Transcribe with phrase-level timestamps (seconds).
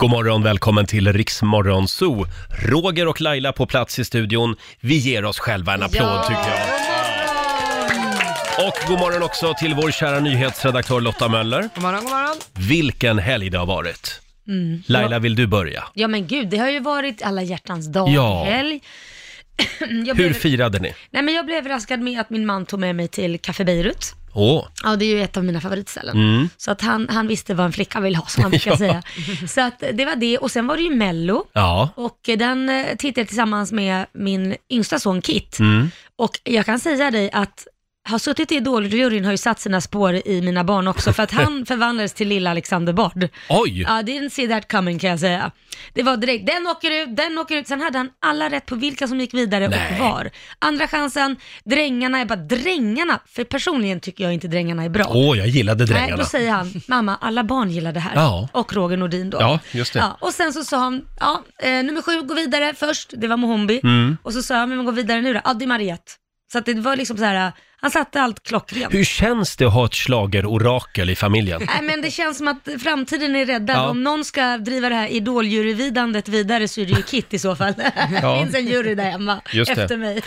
[0.00, 2.26] God morgon, välkommen till Riksmorgon Zoo.
[2.68, 4.56] Roger och Laila på plats i studion.
[4.80, 6.60] Vi ger oss själva en applåd tycker jag.
[8.68, 11.68] Och god morgon också till vår kära nyhetsredaktör Lotta Möller.
[11.74, 12.36] God morgon, god morgon.
[12.68, 14.20] Vilken helg det har varit.
[14.86, 15.84] Laila, vill du börja?
[15.94, 18.44] Ja men gud, det har ju varit alla hjärtans dag Ja.
[18.44, 18.80] helg.
[19.80, 20.94] Jag, Hur blev, firade ni?
[21.10, 24.14] nej, men jag blev överraskad med att min man tog med mig till Café Beirut.
[24.34, 26.16] Åh, Ja, det är ju ett av mina favoritställen.
[26.16, 26.48] Mm.
[26.56, 28.76] Så att han, han visste vad en flicka vill ha, som man brukar Ja.
[28.76, 29.02] säga.
[29.48, 30.38] Så att det var det.
[30.38, 31.44] Och sen var det ju Mello.
[31.52, 31.88] ja.
[31.96, 35.58] Och eh, den eh, tittade jag tillsammans med min yngsta son Kit.
[35.58, 35.90] Mm.
[36.16, 37.66] Och jag kan säga dig att
[38.08, 41.30] har suttit i Idol-juryn har ju satt sina spår i mina barn också, för att
[41.30, 43.28] han förvandlades till lilla Alexander Bard.
[43.48, 43.80] Oj!
[43.82, 45.50] Ja, didn't see that coming kan jag säga.
[45.94, 47.68] Det var direkt, den åker ut, den åker ut.
[47.68, 49.92] Sen hade han alla rätt på vilka som gick vidare Nej.
[49.92, 50.30] och var.
[50.58, 55.06] Andra chansen, Drängarna, jag bara Drängarna, för personligen tycker jag inte Drängarna är bra.
[55.08, 56.16] Åh, jag gillade Nej, Drängarna.
[56.16, 58.12] då säger han, mamma, alla barn gillar det här.
[58.14, 58.48] Ja.
[58.52, 59.38] Och Roger Nordin då.
[59.40, 59.98] Ja, just det.
[59.98, 63.36] Ja, och sen så sa han, ja, eh, nummer sju går vidare först, det var
[63.36, 63.80] Mohombi.
[63.82, 64.16] Mm.
[64.22, 65.40] Och så sa jag, men vad går vidare nu då?
[65.44, 66.12] Ja, det är Mariette.
[66.52, 68.94] Så att det var liksom så här, han satte allt klockrent.
[68.94, 71.62] Hur känns det att ha ett schlagerorakel i familjen?
[71.66, 73.76] Nej men det känns som att framtiden är räddad.
[73.76, 73.88] Ja.
[73.90, 77.56] Om någon ska driva det här idoljuryvidandet vidare så är det ju Kit i så
[77.56, 77.74] fall.
[78.22, 78.32] Ja.
[78.34, 79.82] Det finns en jury där hemma Just det.
[79.82, 80.22] efter mig.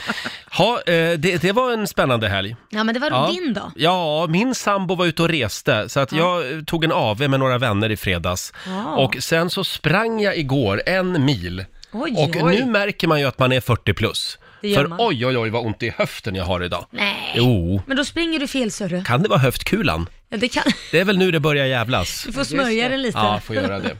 [0.51, 2.55] Ha, eh, det, det var en spännande helg.
[2.69, 3.29] Ja men det var Ja.
[3.31, 3.71] din då?
[3.75, 7.57] Ja, min sambo var ute och reste, så att jag tog en AV med några
[7.57, 8.53] vänner i fredags.
[8.97, 11.65] Och sen så sprang jag igår en mil.
[11.91, 12.55] Oj, Och oj.
[12.59, 14.37] nu märker man ju att man är 40 plus.
[14.63, 14.97] Det gör För man.
[15.01, 16.85] oj, oj, oj vad ont i höften jag har idag.
[16.91, 17.33] Nej.
[17.35, 19.03] Jo, Men då springer du fel sörru.
[19.03, 20.09] kan det vara höftkulan?
[20.29, 20.63] Ja, det kan...
[20.91, 22.23] Det är väl nu det börjar jävlas.
[22.25, 23.17] Du får smörja den lite.
[23.17, 23.97] Ja, får göra det.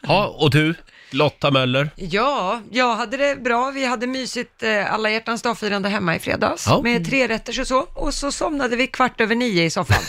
[0.00, 0.74] Ja, och du,
[1.10, 1.90] Lotta Möller?
[1.96, 3.70] Ja, jag hade det bra.
[3.70, 6.80] Vi hade mysigt eh, alla hjärtans dag-firande hemma i fredags Ja.
[6.82, 7.78] med tre rätter och så.
[7.80, 10.02] Och så somnade vi kvart över nio i soffan.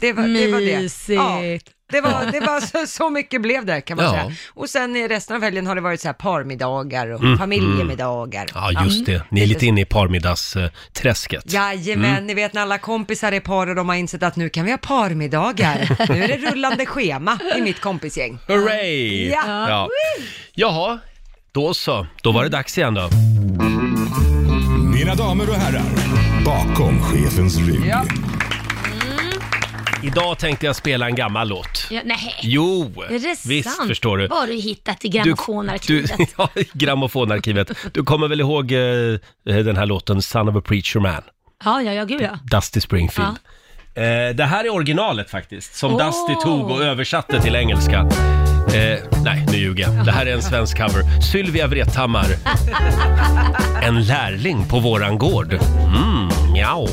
[0.00, 0.52] Det var det.
[0.52, 0.78] Var det.
[0.80, 1.70] Mysigt.
[1.90, 4.10] Det var, det var så, så mycket blev det kan man Ja.
[4.12, 4.32] säga.
[4.54, 8.46] Och sen i resten av helgen har det varit så här parmiddagar och Mm, familjemiddagar.
[8.54, 9.22] Ja, just det.
[9.30, 11.52] Ni är lite inne i parmiddagsträsket.
[11.52, 12.26] Jajamän, Mm.
[12.26, 14.70] ni vet när alla kompisar är par och de har insett att nu kan vi
[14.70, 15.96] ha parmiddagar.
[16.12, 18.38] nu är det rullande schema i mitt kompisgäng.
[18.46, 19.28] Hurray!
[19.30, 19.68] Ja.
[19.68, 19.88] Ja.
[20.54, 20.98] Jaha,
[21.52, 22.06] då så.
[22.22, 23.08] Då var det dags igen då.
[24.94, 25.82] Mina damer och herrar,
[26.44, 27.94] bakom chefens rygg.
[30.02, 31.86] Idag tänkte jag spela en gammal låt.
[31.90, 32.34] Ja, nej.
[32.42, 33.88] Jo, Är det visst sant?
[33.88, 34.26] förstår du.
[34.28, 36.12] Vad har du hittat i grammofonarkivet?
[36.18, 37.70] du, ja, grammofonarkivet.
[37.92, 38.78] Du kommer väl ihåg eh,
[39.44, 41.22] den här låten Son of a Preacher Man?
[41.64, 42.38] Ja, ja, ja, gud ja.
[42.50, 43.36] Dusty Springfield.
[43.94, 46.06] Eh, det här är originalet faktiskt, som Åh.
[46.06, 47.98] Dusty tog och översatte till engelska.
[48.74, 50.04] Eh, nej, nu ljuger jag.
[50.04, 51.20] Det här är en svensk cover.
[51.32, 52.26] Sylvia Vrethammar.
[53.82, 55.52] En lärling på våran gård.
[55.52, 56.88] Mm, mjau.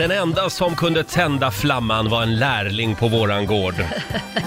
[0.00, 3.74] Den enda som kunde tända flamman var en lärling på våran gård.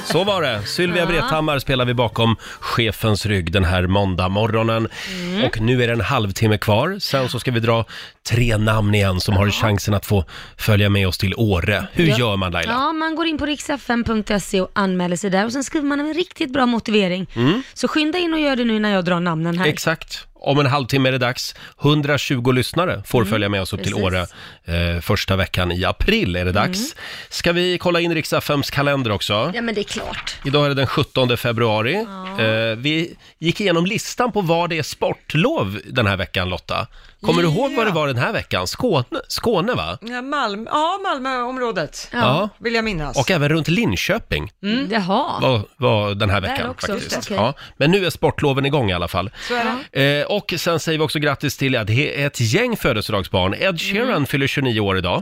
[0.06, 0.64] Så var det.
[0.66, 1.06] Sylvia Ja.
[1.10, 4.88] Vrethammar spelar vi bakom chefens rygg den här måndag morgonen.
[5.22, 5.44] Mm.
[5.44, 6.98] Och nu är det en halvtimme kvar.
[7.00, 7.86] Sen så ska vi dra
[8.30, 10.26] tre namn igen som har chansen att få
[10.58, 11.88] följa med oss till Åre.
[11.94, 12.18] Hur Ja.
[12.18, 12.72] gör man Laila?
[12.72, 16.14] Ja, man går in på riksfm.se och anmäler sig där och sen skriver man en
[16.14, 17.28] riktigt bra motivering.
[17.74, 19.66] Så skynda in och gör det nu när jag drar namnen här.
[19.68, 20.28] Exakt.
[20.44, 21.56] Om en halvtimme är det dags.
[21.82, 24.10] 120 lyssnare får följa med oss upp till Mm.
[24.12, 24.34] precis.
[24.66, 24.96] Åre.
[24.96, 26.96] Eh, första veckan i april är det dags.
[27.30, 28.34] Ska vi kolla in riks
[28.72, 29.52] kalender också?
[29.56, 30.36] Ja, men det är klart.
[30.46, 31.96] Idag är det den 17 februari.
[32.40, 36.88] Eh, vi gick igenom listan på var det är sportlov den här veckan Lotta.
[37.24, 38.68] Kommer du ihåg vad det var den här veckan?
[38.68, 39.98] Skåne, Skåne va?
[40.02, 42.10] Ja, Malmö, ja, Malmöområdet.
[42.14, 42.50] Ja.
[42.60, 43.18] Vill jag minnas.
[43.18, 44.52] Och även runt Linköping
[44.90, 45.40] Jaha.
[45.42, 47.18] var, var den här Där veckan också, faktiskt.
[47.18, 47.38] okej.
[47.38, 47.54] Ja.
[47.78, 49.32] Men nu är sportloven igång i alla fall.
[49.48, 50.20] Så är det.
[50.20, 53.54] Eh, och sen säger vi också grattis till att det är ett gäng födelsedagsbarn.
[53.54, 54.26] Ed Sheeran Mm.
[54.26, 55.22] fyller 29 år idag.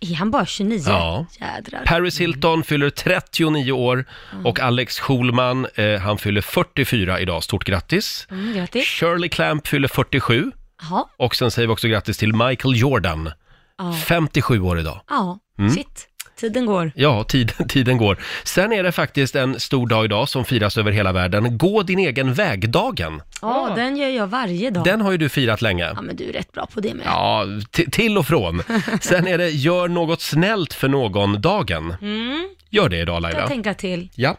[0.00, 0.82] Är han bara 29?
[0.86, 1.26] Ja.
[1.40, 1.82] Jädrar.
[1.86, 4.04] Paris Hilton fyller 39 år
[4.44, 7.42] och Alex Schulman, eh, han fyller 44 idag.
[7.42, 8.26] Stort grattis!
[8.30, 8.84] Mm, grattis.
[8.86, 11.04] Shirley Clamp fyller 47 Jaha.
[11.16, 13.30] och sen säger vi också grattis till Michael Jordan,
[13.78, 13.92] Ja.
[14.06, 15.00] 57 år idag.
[15.10, 15.70] Ja, Mm.
[15.70, 16.08] shit.
[16.40, 16.92] Tiden går.
[16.94, 18.18] Ja, tiden, tiden går.
[18.44, 21.58] Sen är det faktiskt en stor dag idag som firas över hela världen.
[21.58, 23.22] Gå din egen väg-dagen.
[23.42, 24.84] Ja, den gör jag varje dag.
[24.84, 25.84] Den har ju du firat länge.
[25.96, 27.06] Ja, men du är rätt bra på det med.
[27.06, 27.44] Ja,
[27.92, 28.62] till och från.
[29.00, 31.94] Sen är det gör något snällt för någon-dagen.
[32.02, 33.48] Mm, Gör det idag jag Laila.
[33.48, 34.08] tänka till.
[34.14, 34.36] Ja.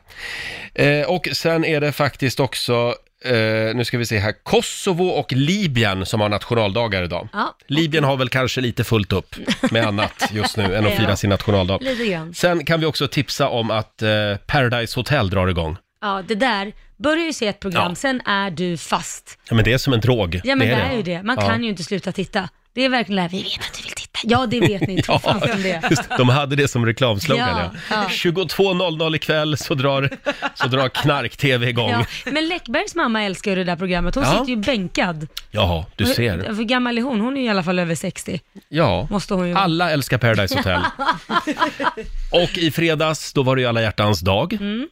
[0.76, 2.96] Eh, och sen är det faktiskt också,
[3.26, 7.28] eh, nu ska vi se här, Kosovo och Libyen som har nationaldagar idag.
[7.34, 9.36] Ja, Libyen har väl kanske lite fullt upp
[9.72, 11.78] med annat just nu än att fira sin nationaldag.
[11.82, 12.34] lite grann.
[12.34, 14.10] Sen kan vi också tipsa om att eh,
[14.48, 15.78] Paradise Hotel drar igång.
[16.02, 17.96] Ja, det där, börjar ju se ett program, Ja.
[17.96, 19.38] sen är du fast.
[19.50, 20.42] Ja, men det är som en drog.
[20.44, 21.48] Ja men det är, ju det, man Ja.
[21.50, 22.50] kan ju inte sluta titta.
[22.74, 24.03] Det är verkligen det här, vi vet att du vill titta.
[24.24, 25.20] Ja, det vet ni, inte.
[25.20, 25.82] fan det.
[25.90, 27.72] just, de hade det som reklamslogan ja.
[27.90, 28.08] Ja, ja.
[28.10, 30.10] 22.00 ikväll så drar,
[30.56, 31.90] så drar knark-tv igång.
[31.90, 32.32] Ja, Ja.
[32.32, 34.32] men Läckbergs mamma älskar ju det där programmet, hon Ja.
[34.32, 35.28] sitter ju bänkad.
[35.52, 36.54] Jaha, du ser.
[36.56, 37.22] Hur gammal är hon?
[37.22, 38.40] Hon är i alla fall över 60.
[38.70, 39.64] Ja, Måste hon ju vara.
[39.64, 40.82] alla älskar Paradise Hotel.
[42.32, 44.54] Och i fredags, då var det ju alla hjärtans dag.
[44.54, 44.88] Mm.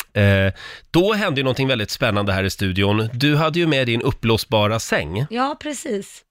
[0.48, 0.54] Eh,
[0.92, 3.10] då hände ju någonting väldigt spännande här i studion.
[3.14, 5.26] Du hade ju med din uppblåsbara säng.
[5.30, 6.22] Ja, precis.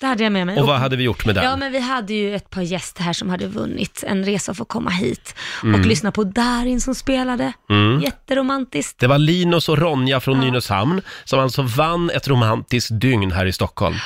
[0.00, 0.60] Det hade jag med mig.
[0.60, 1.44] Och vad hade vi gjort med den?
[1.44, 4.62] Ja, men vi hade ju ett par gäster här som hade vunnit en resa för
[4.62, 5.80] att komma hit och Mm.
[5.82, 7.52] lyssna på Darin som spelade.
[8.02, 8.98] Jätteromantiskt.
[9.00, 13.52] Det var Linus och Ronja från Nynäshamn som alltså vann ett romantiskt dygn här i
[13.52, 13.96] Stockholm.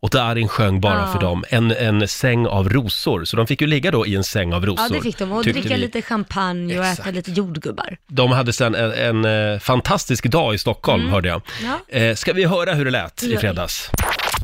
[0.00, 1.06] Och Darin sjöng bara Ja.
[1.12, 3.24] för dem en, en säng av rosor.
[3.24, 4.86] Så de fick ju ligga då i en säng av rosor.
[4.90, 5.32] Ja, det fick de.
[5.32, 5.80] Och tyckte dricka vi.
[5.80, 7.96] lite champagne och äta lite jordgubbar.
[8.06, 8.92] De hade sen en,
[9.24, 11.42] en eh, fantastisk dag i Stockholm, hörde jag.
[11.60, 11.72] Mm.
[11.90, 11.98] Ja.
[11.98, 13.40] Eh, ska vi höra hur det lät i Ja.
[13.40, 13.90] fredags?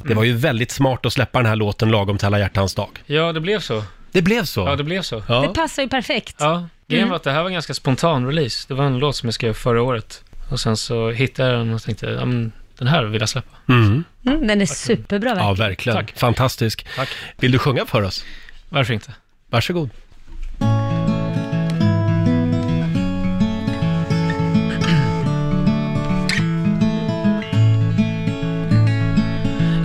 [0.09, 3.03] Det var ju väldigt smart att släppa den här låten lagom till alla hjärtans dag.
[3.07, 3.83] Ja, det blev så.
[4.13, 4.61] Det blev så.
[4.61, 5.23] Ja, det blev så.
[5.29, 5.41] Ja.
[5.41, 6.37] Det passar ju perfekt.
[6.39, 8.65] Ja, grejen var att det här var en ganska spontan release.
[8.69, 10.25] Det var en låt som jag skrev förra året.
[10.51, 13.57] Och sen så hittade jag den och tänkte, ja men den här vill jag släppa.
[13.69, 14.05] Mm.
[14.27, 15.65] Mm, den är superbra ja, verkligen.
[15.65, 15.97] verkligen.
[16.07, 16.19] Tack.
[16.19, 16.87] Fantastisk.
[16.97, 17.09] Tack.
[17.37, 18.25] Vill du sjunga för oss?
[18.69, 19.15] Varför inte?
[19.51, 19.91] Varsågod.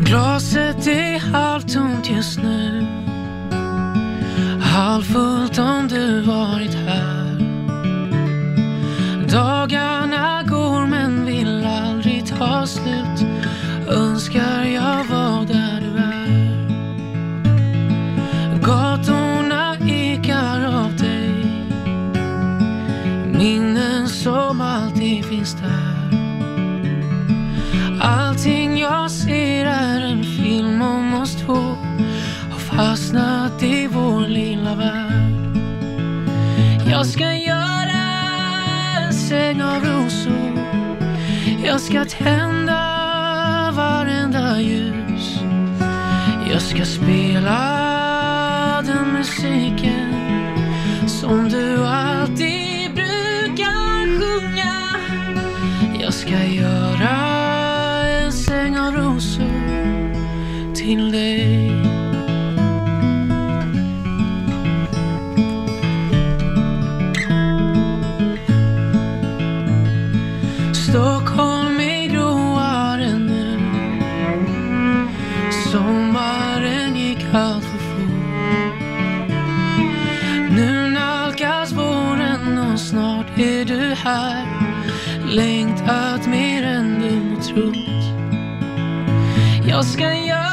[0.09, 2.87] Glaset är halvtomt just nu.
[4.61, 7.39] Halvfullt om du varit här.
[9.31, 13.25] Dagarna går men vill aldrig ta slut.
[13.89, 16.59] Önskar jag var där du är.
[18.61, 21.45] Gatorna ekar av dig.
[23.33, 25.99] Minnen som alltid finns där.
[28.01, 29.48] Allting jag ser
[31.21, 31.75] oss två
[32.51, 35.57] Har fastnat i vår lilla värld.
[36.91, 38.01] Jag ska göra
[38.97, 40.59] en säng av rosor.
[41.65, 42.81] Jag ska tända
[43.75, 45.39] varenda ljus.
[46.51, 47.59] Jag ska spela
[48.85, 50.13] den musiken
[51.07, 54.73] Som du alltid brukar sjunga.
[56.01, 56.78] Jag ska göra
[60.89, 61.71] till dig
[70.73, 73.59] Stockholm är gråare nu
[75.71, 78.79] Sommaren gick allt för fort.
[80.51, 84.45] Nu nalkas våren och snart är du här.
[85.31, 87.89] Längtat mer än du trott.
[89.67, 90.48] Jag ska göra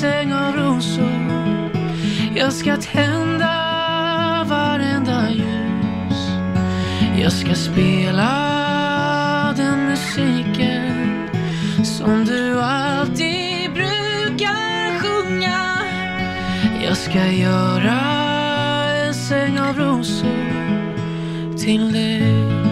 [0.00, 1.70] säng av rosor.
[2.36, 3.54] Jag ska tända
[4.48, 6.28] varenda ljus.
[7.22, 8.30] Jag ska spela
[9.56, 11.28] den musiken
[11.84, 15.76] Som du alltid brukar sjunga.
[16.84, 18.00] Jag ska göra
[19.06, 22.69] en säng av rosor till dig.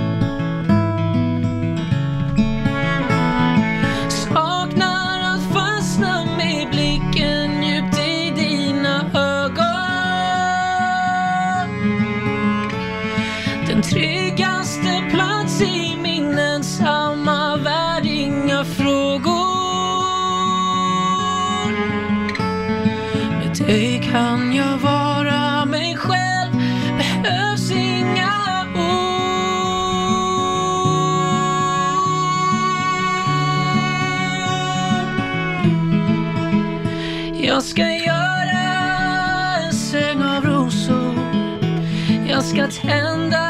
[42.48, 43.44] Ska tända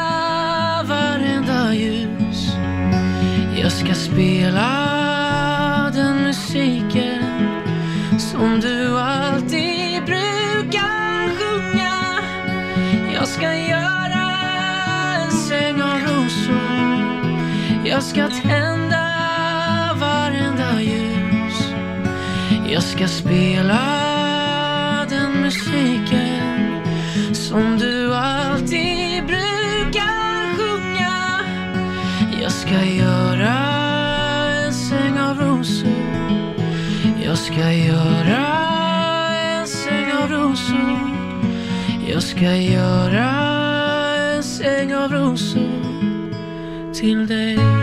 [0.83, 2.51] varenda ljus.
[3.61, 4.69] Jag ska spela
[5.93, 7.23] den musiken
[8.19, 11.93] Som du alltid brukar sjunga.
[13.13, 14.31] Jag ska göra
[15.25, 17.39] en säng av rosor.
[17.85, 19.05] Jag ska tända
[19.99, 21.73] varenda ljus.
[22.71, 23.79] Jag ska spela
[25.09, 26.59] den musiken
[27.33, 27.88] som du
[32.69, 33.55] ska göra
[34.65, 35.91] en säng av rosor.
[37.23, 38.45] Jag ska göra
[39.39, 40.99] en säng av rosor.
[42.07, 43.29] Jag ska göra
[44.35, 47.78] en säng av rosor till dig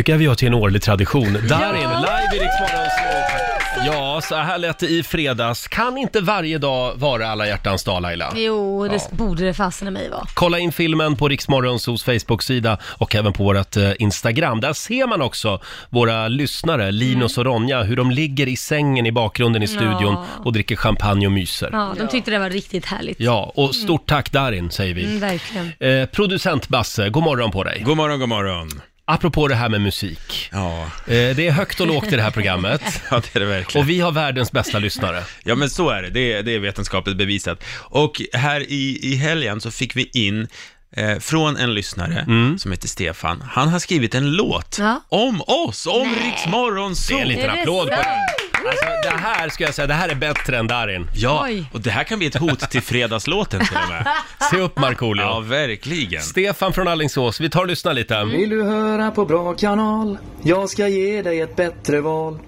[0.00, 1.32] tycker jag vi har till en årlig tradition.
[1.48, 3.86] Darin, live i Rix Morgon Zoo.
[3.86, 5.68] Ja, så här lät det i fredags.
[5.68, 8.32] Kan inte varje dag vara alla hjärtans dag, Laila?
[8.36, 10.26] Jo, det borde det fasen mig vara.
[10.34, 14.60] Kolla in filmen på Riksmorgonsos Facebook-sida och även på vårt eh, Instagram.
[14.60, 19.12] Där ser man också våra lyssnare, Linus och Ronja, hur de ligger i sängen i
[19.12, 20.24] bakgrunden i studion Ja.
[20.44, 21.68] och dricker champagne och myser.
[21.72, 23.20] Ja, de tyckte det var riktigt härligt.
[23.20, 25.04] Ja, och stort tack Darin, säger vi.
[25.04, 25.72] Mm, verkligen.
[25.80, 27.82] Eh, producent Basse, god morgon på dig.
[27.86, 28.68] God morgon, god morgon.
[29.14, 30.48] Apropå det här med musik.
[30.52, 32.82] Ja, Eh, det är högt och lågt i det här programmet.
[33.10, 33.84] ja det är det verkligen.
[33.84, 35.22] Och vi har världens bästa lyssnare.
[35.44, 36.10] Ja, men så är det.
[36.10, 37.64] Det är, det är vetenskapligt bevisat.
[37.78, 40.48] Och här i, i helgen så fick vi in
[40.96, 42.24] eh, från en lyssnare
[42.58, 43.44] som heter Stefan.
[43.50, 45.00] Han har skrivit en låt Ja.
[45.08, 47.16] om oss, om Rix Morgon Zoo.
[47.16, 48.06] Det är en liten Är det applåd på sant?
[48.06, 48.49] det.
[48.66, 51.06] Alltså, det här ska jag säga, det här är bättre än Darin.
[51.14, 51.64] Ja, Oj.
[51.72, 54.06] och det här kan bli ett hot till fredagslåten till och med.
[54.50, 55.22] Se upp Markoolio.
[55.22, 56.22] Ja, verkligen.
[56.22, 58.24] Stefan från Alingsås, vi tar och lyssnar lite.
[58.24, 60.18] Vill du höra på bra kanal?
[60.42, 62.38] Jag ska ge dig ett bättre val.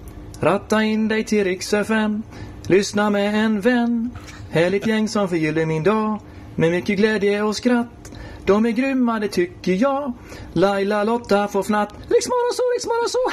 [0.41, 2.23] Ratta in dig till Rix FM.
[2.67, 4.09] Lyssna med en vän.
[4.51, 6.21] Härligt gäng som förgyller min dag.
[6.55, 8.02] Med mycket glädje och skratt.
[8.45, 10.13] De är grymma, det tycker jag.
[10.53, 11.89] Laila, Lotta får fnatt.
[11.93, 13.31] Rix Morgonzoo, Rix Morgonzoo.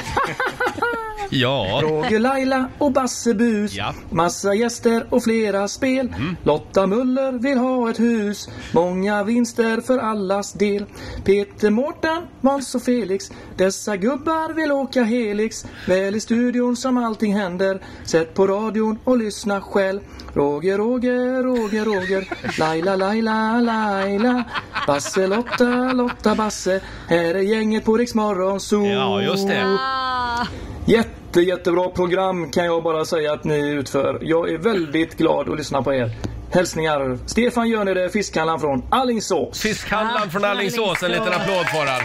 [1.33, 3.73] Ja, Roger, Laila och Basse Bus.
[3.73, 3.93] Ja.
[4.09, 6.13] Massa gäster och flera spel.
[6.43, 8.49] Lotta Muller vill ha ett hus.
[8.73, 10.85] Många vinster för allas del.
[11.25, 13.31] Peter, Mårten, Måns och Felix.
[13.57, 15.65] Dessa gubbar vill åka Helix.
[15.87, 17.81] Väl i studion som allting händer.
[18.05, 19.99] Sätt på radion och lyssna själv.
[20.33, 22.27] Roger, Roger, Roger, Roger.
[22.59, 24.43] Laila, Laila, Laila.
[24.87, 26.81] Basse, Lotta, Lotta, Basse.
[27.07, 28.85] Här är gänget på Rix Morgon Zoo.
[28.85, 29.63] ja just det.
[29.79, 30.47] Ah,
[30.85, 34.19] Jätte, jättebra program kan jag bara säga att ni utför.
[34.21, 36.11] Jag är väldigt glad att lyssna på er.
[36.53, 39.61] Hälsningar Stefan Jönede, fiskhandlaren från Alingsås.
[39.61, 42.01] Fiskhandlaren från Alingsås, en liten applåd får han.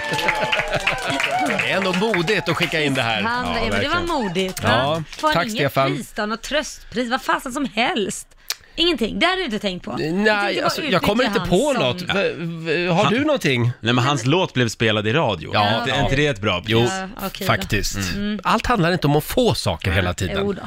[1.49, 3.23] Det är ändå modigt att skicka in det här.
[3.23, 4.07] han, Ja, men det var verkligen.
[4.23, 4.61] modigt.
[4.63, 5.05] Ja, va?
[5.11, 5.97] Får han tack, inget Stefan.
[5.97, 6.27] pris då?
[6.27, 7.11] Något tröstpris?
[7.11, 8.29] Vad fasen som helst?
[8.77, 9.19] Ingenting?
[9.19, 9.97] Det hade du inte tänkt på?
[9.97, 12.03] Nej, bara alltså, jag kommer inte på något.
[12.03, 13.71] V- v- Har du någonting?
[13.81, 15.51] Nej, men hans låt blev spelad i radio.
[15.55, 15.83] Ja.
[15.87, 16.69] Det, är inte det ett bra pris?
[16.71, 17.45] Jo, Ja, okej då.
[17.47, 17.99] faktiskt.
[18.43, 20.37] Allt handlar inte om att få saker hela tiden.
[20.41, 20.63] Jo då.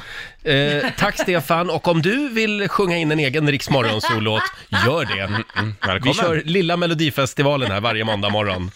[0.52, 4.44] Eh, tack Stefan, och om du vill sjunga in en egen Rix Morgonzoo-låt,
[4.86, 5.28] gör det.
[5.28, 6.14] Vi Välkommen.
[6.14, 8.72] kör lilla Melodifestivalen här varje måndag morgon.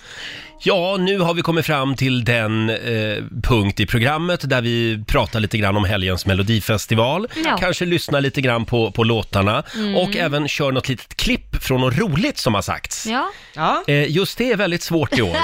[0.65, 5.39] Ja, nu har vi kommit fram till den eh, punkt i programmet där vi pratar
[5.39, 7.27] lite grann om helgens melodifestival.
[7.45, 7.57] Ja.
[7.59, 9.63] Kanske lyssnar lite grann på, på låtarna
[9.97, 13.05] och även kör något litet klipp från något roligt som har sagts.
[13.05, 13.83] Ja, Ja.
[13.87, 15.37] Eh, just det är väldigt svårt i år.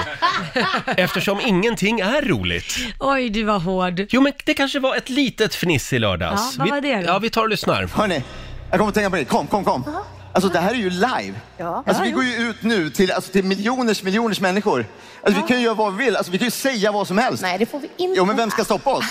[0.96, 2.76] Eftersom ingenting är roligt.
[2.98, 4.06] oj du var hård.
[4.10, 6.54] Jo, men det kanske var ett litet fniss i lördags.
[6.58, 7.02] Ja, vad var det då?
[7.06, 7.88] Ja, vi tar och lyssnar.
[7.94, 8.22] Hörni,
[8.70, 9.24] jag kommer att tänka på det.
[9.24, 9.84] Kom, kom, kom.
[10.32, 11.34] Alltså det här är ju live.
[11.58, 14.86] Alltså vi går ju ut nu till, alltså, till miljoners, miljoners människor.
[15.22, 16.16] Alltså vi kan ju göra vad vi vill.
[16.16, 17.42] Alltså vi kan ju säga vad som helst.
[17.42, 18.18] Nej, det får vi inte.
[18.18, 19.04] Jo, men vem ska stoppa oss?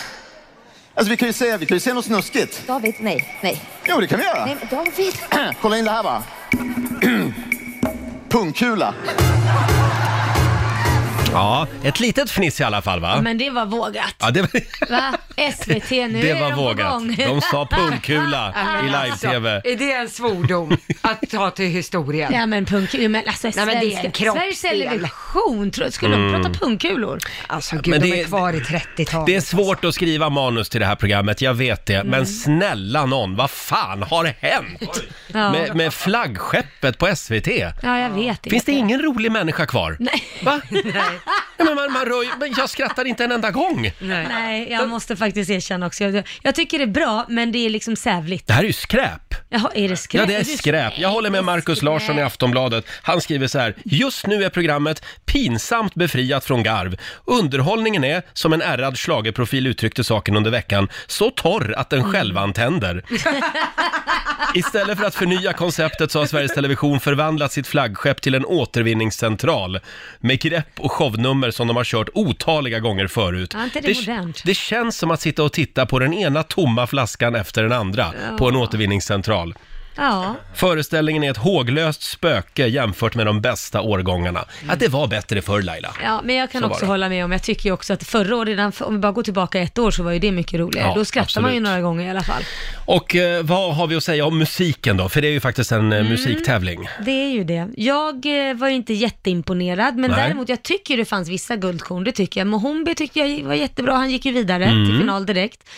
[0.93, 2.67] Alltså vi kan ju säga, vi kan ju säga något snuskigt.
[2.67, 3.61] David, nej, nej.
[3.87, 4.45] Jo, det kan vi göra.
[4.45, 5.13] Nej, David.
[5.61, 6.23] Kolla in det här bara.
[8.29, 8.93] Pungkula.
[11.33, 13.21] Ja, ett litet fniss i alla fall va?
[13.21, 14.15] Men det var vågat.
[14.19, 15.17] Ja, det, var- Va?
[15.53, 16.91] SVT, nu det är var de på vågat.
[16.91, 17.15] gång.
[17.17, 19.61] De sa pungkula i live-tv.
[19.65, 22.33] Är det en svordom att ta till historien?
[22.33, 24.55] Ja men pungkulor, men alltså Nej, men det är en svenska, kroppsdel.
[24.55, 27.19] Sveriges Television, tror, skulle de prata pungkulor?
[27.47, 29.25] Alltså gud, Men de det- är kvar i 30-talet.
[29.25, 32.03] Det är svårt att skriva manus till det här programmet, jag vet det.
[32.03, 35.01] Men snälla någon, vad fan har hänt?
[35.33, 35.51] Ja.
[35.51, 37.47] Med, med flaggskeppet på SVT?
[37.83, 38.71] Ja, jag vet Finns det inte.
[38.71, 39.97] ingen rolig människa kvar?
[39.99, 40.23] Nej.
[40.43, 40.61] Va?
[41.57, 43.81] Ja, men man, man rör, ju- men jag skrattar inte en enda gång.
[43.99, 44.27] Nej.
[44.29, 46.03] Nej, jag måste faktiskt erkänna också.
[46.03, 48.47] Jag, jag tycker det är bra, men det är liksom sävligt.
[48.47, 49.28] Det här är ju skräp.
[49.51, 50.21] Jaha, är det skräp?
[50.21, 50.93] Ja, det är skräp.
[50.97, 52.85] Jag håller med Markus Larsson i Aftonbladet.
[53.01, 53.75] Han skriver så här.
[53.85, 56.97] Just nu är programmet pinsamt befriat från garv.
[57.25, 63.03] Underhållningen är, som en ärrad schlagerprofil uttryckte saken under veckan, så torr att den självantänder.
[64.55, 69.79] Istället för att förnya konceptet så har Sveriges Television förvandlat sitt flaggskepp till en återvinningscentral
[70.19, 73.51] med grepp och shownummer som de har kört otaliga gånger förut.
[73.53, 74.41] Ja, inte det modernt.
[74.45, 78.13] det känns som att sitta och titta på den ena tomma flaskan efter den andra
[78.37, 79.38] på en återvinningscentral.
[79.95, 84.45] Ja, Föreställningen är ett håglöst spöke jämfört med de bästa årgångarna.
[84.67, 85.95] Ja, det var bättre förr Laila.
[86.03, 86.91] ja, men jag kan Så var också det.
[86.91, 89.11] hålla med om, jag tycker ju också att förra året, redan för- om vi bara
[89.11, 90.87] går tillbaka ett år så var ju det mycket roligare.
[90.87, 91.69] Ja, Då skrattar man ju absolut.
[91.69, 92.43] några gånger i alla fall.
[92.85, 95.09] Och eh, vad har vi att säga om musiken då?
[95.09, 96.05] För det är ju faktiskt en Mm.
[96.05, 96.87] eh, musiktävling.
[97.05, 97.67] Det är ju det.
[97.77, 100.19] Jag eh, var ju inte jätteimponerad, men Nej.
[100.23, 102.47] däremot jag tycker det fanns vissa guldkorn, det tycker jag.
[102.47, 104.85] Mohombi tyckte jag var jättebra, han gick ju vidare Mm.
[104.89, 105.69] till final direkt.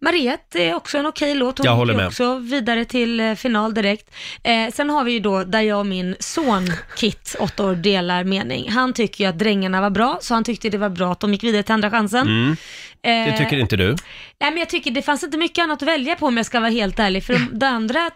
[0.00, 2.06] Mariette är också en okej låt, hon Jag gick håller ju med.
[2.06, 4.14] också vidare till eh, final direkt.
[4.42, 8.24] Eh, sen har vi ju då, där jag och min son Kit, åtta år, delar
[8.24, 8.70] mening.
[8.70, 11.32] Han tycker ju att Drängarna var bra, så han tyckte det var bra att de
[11.32, 12.26] gick vidare till Andra chansen.
[12.26, 12.56] Mm.
[13.00, 13.96] Det Eh, tycker inte du?
[14.40, 16.60] Nej men jag tycker det fanns inte mycket annat att välja på om jag ska
[16.60, 17.24] vara helt ärlig.
[17.24, 18.10] För de, de andra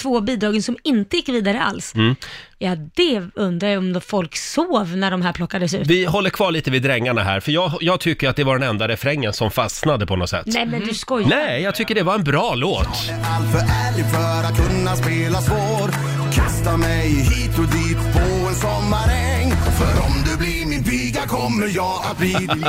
[0.00, 2.16] två bidragen som inte gick vidare alls, Mm.
[2.58, 5.86] ja det undrar jag om då folk sov när de här plockades ut.
[5.86, 8.68] Vi håller kvar lite vid drängarna här, för jag, jag tycker att det var den
[8.68, 10.46] enda refrängen som fastnade på något sätt.
[10.46, 11.28] Nej men du skojar.
[11.28, 12.86] Nej, jag tycker det var en bra låt.
[12.86, 15.90] Allt för ärlig för att kunna spela svår
[16.32, 21.66] Kasta mig hit och dit på en sommaräng För om du blir min piga kommer
[21.76, 22.64] jag att bli din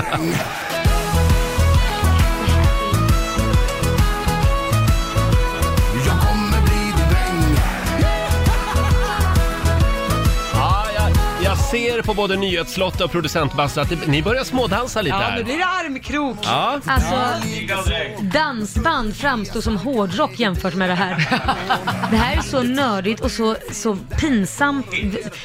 [11.71, 15.35] ser på både nyhetslotta och producent Basse att det, ni börjar smådansa lite Ja, nu
[15.35, 15.43] här.
[15.43, 16.37] blir det armkrok.
[16.43, 17.15] Ja, Alltså,
[18.21, 21.15] dansband framstår som hårdrock jämfört med det här.
[22.11, 24.87] Det här är så nördigt och så, så pinsamt.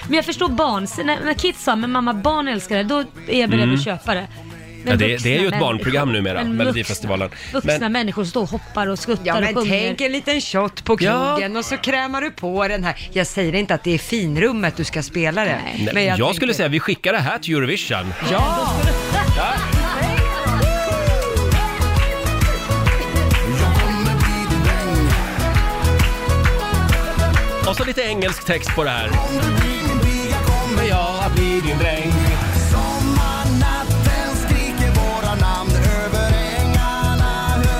[0.06, 3.40] Men jag förstår barn, när, när Kit sa men mamma barn älskar det, då är
[3.40, 4.28] jag beredd att köpa det.
[4.84, 7.30] Men ja det, vuxna det är ju ett människor- barnprogram numera, men Melodifestivalen.
[7.52, 9.70] Vux, vuxna människor som står och hoppar och skuttar Ja, och men sjunger.
[9.70, 11.36] tänk en liten shot på Ja.
[11.36, 13.08] krogen och så krämar du på den här.
[13.12, 15.58] Jag säger inte att det är finrummet du ska spela det.
[15.64, 15.90] Nej.
[15.94, 18.14] Nej, jag tänker- skulle säga vi skickar det här till Eurovision.
[18.30, 18.72] Ja!
[18.82, 19.82] Bli
[27.70, 29.08] Och så lite engelsk text på det här.
[29.08, 32.01] Kommer jag Jag blir din dräng.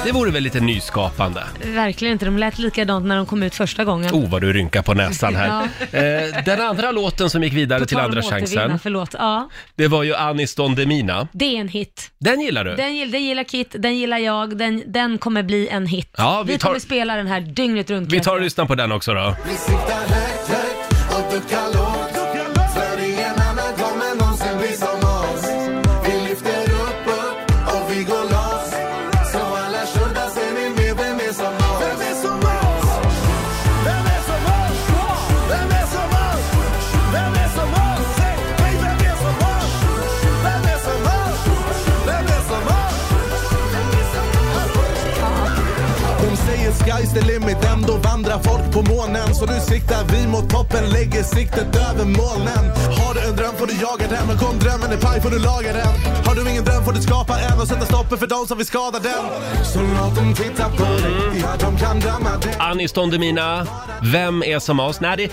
[0.04, 1.42] Det vore väl lite nyskapande.
[1.64, 4.14] Verkligen inte, de lät likadant när de kom ut första gången.
[4.14, 5.68] Oh, vad du rynkar på näsan här.
[5.92, 9.14] Eh, den andra låten som gick vidare På till tal om andra återvinna, chansen, Förlåt.
[9.18, 11.28] Ja, det var ju Anis Don Demina.
[11.32, 12.10] det är en hit.
[12.18, 12.76] Den gillar du?
[12.76, 16.10] Den, gill, den gillar Kit, den gillar jag, den, den kommer bli en hit.
[16.16, 18.12] Ja, vi vi tar- kommer spela den här dygnet runt.
[18.12, 19.36] Vi kan tar och lyssnar på den också då.
[19.48, 21.81] Vi siktar högt, högt och lågt För
[48.84, 52.64] på månen Så nu siktar vi mot toppen, lägger siktet över molnen
[53.00, 55.38] Har du en dröm får du jaga den, och kom drömmen är paj får du
[55.38, 55.92] laga den
[56.26, 58.66] Har du ingen dröm får du skapa en och sätta stoppen för de som vill
[58.66, 59.24] skada den
[59.64, 63.66] Så låt dem titta på dig, ja de kan drömma det Anis Don Demina,
[64.02, 65.00] Vem är som oss?
[65.00, 65.32] Nej, det,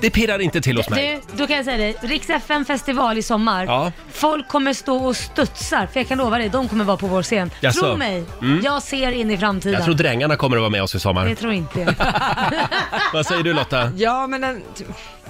[0.00, 1.20] det pirrar inte till hos mig.
[1.30, 1.92] Du, då kan jag säga det.
[2.08, 3.64] Riks FM festival i sommar.
[3.64, 3.92] Ja.
[4.12, 7.22] Folk kommer stå och studsar, för jag kan lova dig, de kommer vara på vår
[7.22, 7.50] scen.
[7.60, 7.80] Jaså?
[7.80, 8.60] Tro mig, Mm.
[8.64, 9.74] jag ser in i framtiden.
[9.74, 11.26] Jag tror drängarna kommer att vara med oss i sommar.
[11.26, 11.88] Det tror inte jag.
[13.12, 13.92] Vad säger du Lotta?
[13.96, 14.62] Ja, men den,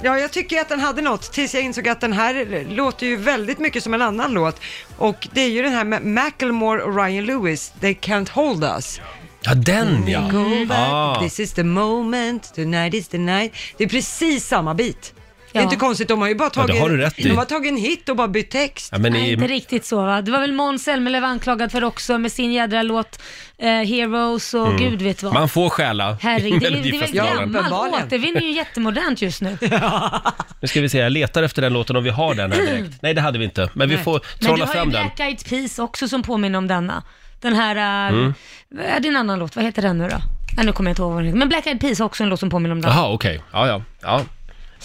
[0.03, 3.17] ja, jag tycker att den hade något tills jag insåg att den här låter ju
[3.17, 4.61] väldigt mycket som en annan låt.
[4.99, 9.01] Och det är ju den här med Macklemore och Ryan Lewis, They Can't Hold Us.
[9.41, 10.21] Ja, den ja!
[10.21, 11.21] Go back, Ah.
[11.23, 13.53] this is the moment, tonight is the night.
[13.77, 15.13] Det är precis samma bit.
[15.53, 17.29] Det är inte konstigt, de har ju bara Ja, det tagit, har du rätt i.
[17.29, 18.89] de har tagit en hit och bara bytt text.
[18.93, 20.23] Ja, men Nej, inte i, riktigt så va.
[20.23, 23.23] Det var väl Måns Zelmerlöw anklagad för också med sin jädra låt
[23.59, 25.31] eh, Heroes och gud vet vad.
[25.33, 25.41] Mm.
[25.41, 27.37] man får stjäla Herregud, det, är- det är väl Melodifestivalen.
[27.37, 28.07] gammalt, Uppenbarligen.
[28.07, 29.59] återvinning är ju jättemodernt just nu.
[30.61, 33.03] Nu ska vi se, jag letar efter den låten om vi har den här direkt.
[33.03, 33.71] Nej, det hade vi inte.
[33.75, 34.05] Men vi Nej.
[34.05, 35.03] får Men du trolla har ju fram den.
[35.03, 37.03] Black Eyed Peas också som påminner om denna.
[37.41, 37.77] Den här,
[38.11, 38.35] uh, Mm.
[38.87, 39.57] är det en annan låt?
[39.57, 40.17] Vad heter den nu då?
[40.57, 41.39] Nej, nu kommer jag inte ihåg vad den heter.
[41.39, 42.91] Men Black Eyed Peas har också en låt som påminner om den.
[42.93, 43.43] Jaha, okej.
[43.53, 43.83] Ja, ja.
[44.03, 44.23] ja.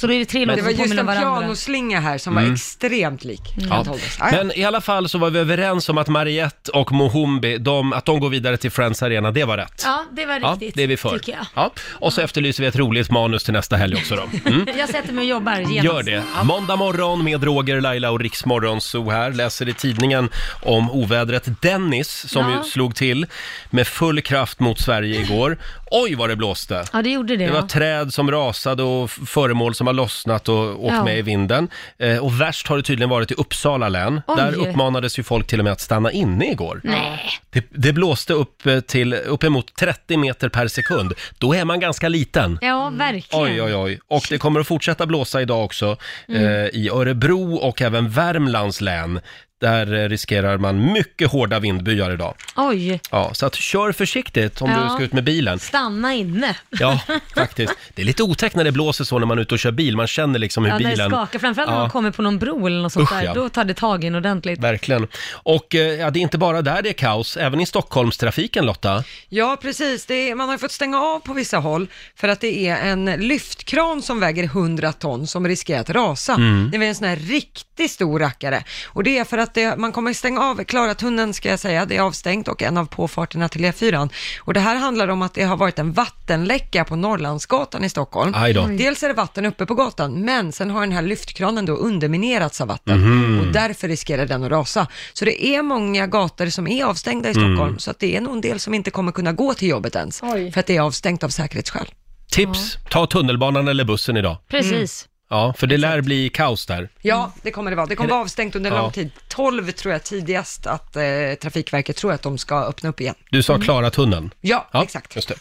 [0.02, 1.40] Så då är det tre Det låtar var som just påminner en om varandra.
[1.42, 3.42] pianoslinga här som var extremt lik.
[3.58, 3.86] Ja.
[3.88, 4.28] Ah, ja.
[4.32, 8.06] Men i alla fall så var vi överens om att Mariette och Mohombi, de, att
[8.06, 9.82] de går vidare till Friends Arena, det var rätt.
[9.86, 10.76] Ja, det var Ja, riktigt.
[10.76, 11.10] det är vi för.
[11.20, 11.46] Tycker jag.
[11.56, 11.72] Ja.
[11.92, 14.50] Och så efterlyser vi ett roligt manus till nästa helg också då.
[14.50, 14.68] Mm.
[14.78, 15.84] Jag sätter mig och jobbar genast.
[15.84, 16.24] Gör det.
[16.44, 19.32] Måndag morgon med Roger, Laila och Riksmorgon så här.
[19.32, 20.30] Läser i tidningen
[20.64, 22.58] om ovädret Dennis som Ja.
[22.58, 23.26] ju slog till
[23.70, 25.58] med full kraft mot Sverige igår.
[25.94, 26.86] Oj vad det blåste!
[26.94, 27.46] Ja, det gjorde det.
[27.46, 27.68] Det var ja.
[27.68, 31.04] träd som rasade och f- föremål som har lossnat och åkt Ja.
[31.04, 31.68] med i vinden.
[32.00, 34.22] Eh, och värst har det tydligen varit i Uppsala län.
[34.28, 34.36] Oj.
[34.38, 36.82] Där uppmanades ju folk till och med att stanna inne igår.
[36.84, 37.20] Nej.
[37.50, 41.14] Det, det blåste upp eh, till uppemot 30 meter per sekund.
[41.38, 42.60] Då är man ganska liten.
[42.62, 43.46] Ja, verkligen.
[43.46, 44.00] Oj, oj, oj.
[44.08, 46.42] Och det kommer att fortsätta blåsa idag också eh,
[46.74, 49.20] i Örebro och även Värmlands län.
[49.62, 52.36] Där eh, riskerar man mycket hårda vindbyar idag.
[52.56, 53.00] Oj.
[53.12, 54.84] Ja, så att kör försiktigt om Ja.
[54.84, 55.60] du ska ut med bilen.
[55.60, 56.56] Stanna inne.
[56.70, 57.00] Ja,
[57.36, 57.74] faktiskt.
[57.96, 59.98] Det är lite otäckt när det blåser så när man är ute och kör bil.
[59.98, 61.10] Man känner liksom hur Ja, när det bilen...
[61.10, 61.40] skakar.
[61.40, 61.82] Framförallt när Ja.
[61.82, 63.24] man kommer på någon bro eller något sånt Usch, där.
[63.24, 63.34] ja.
[63.34, 64.60] Då tar det tag in ordentligt.
[64.60, 65.08] Verkligen.
[65.32, 69.04] Och eh, ja, det är inte bara där det är kaos, även i Stockholmstrafiken Lotta.
[69.30, 70.06] Ja, precis.
[70.06, 72.78] Det är, man har ju fått stänga av på vissa håll för att det är
[72.92, 76.34] en lyftkran som väger 100 ton som riskerar att rasa.
[76.34, 76.70] Mm.
[76.72, 78.64] Det är en sån här riktigt stor rackare.
[78.88, 81.98] Och det är för att det, man kommer stänga av, Klaratunneln ska jag säga, det
[81.98, 84.10] är avstängt och en av påfarterna till E4.
[84.40, 88.34] Och det här handlar om att det har varit en vattenläcka på Norrlandsgatan i Stockholm.
[88.36, 88.64] Aj då.
[88.64, 88.78] Oj.
[88.78, 92.62] Dels är det vatten uppe på gatan, men sen har den här lyftkranen då underminerats
[92.62, 93.40] av vatten Mhm.
[93.40, 94.88] och därför riskerar den att rasa.
[95.14, 97.80] Så det är många gator som är avstängda i Stockholm, Mm.
[97.80, 100.20] så att det är nog en del som inte kommer kunna gå till jobbet ens,
[100.20, 101.88] för att det är avstängt av säkerhetsskäl.
[102.32, 104.38] Tips, ta tunnelbanan eller bussen idag.
[104.50, 105.08] Precis.
[105.32, 106.90] Ja, för det lär bli kaos där.
[107.02, 107.86] Ja, det kommer det vara.
[107.88, 108.82] Det kommer vara avstängt under Ja.
[108.82, 109.12] lång tid.
[109.28, 111.04] 12 tror jag tidigast att eh,
[111.42, 113.16] Trafikverket tror att de ska öppna upp igen.
[113.30, 114.34] Du sa Klara tunneln.
[114.42, 115.16] Ja, exakt.
[115.16, 115.36] Just det.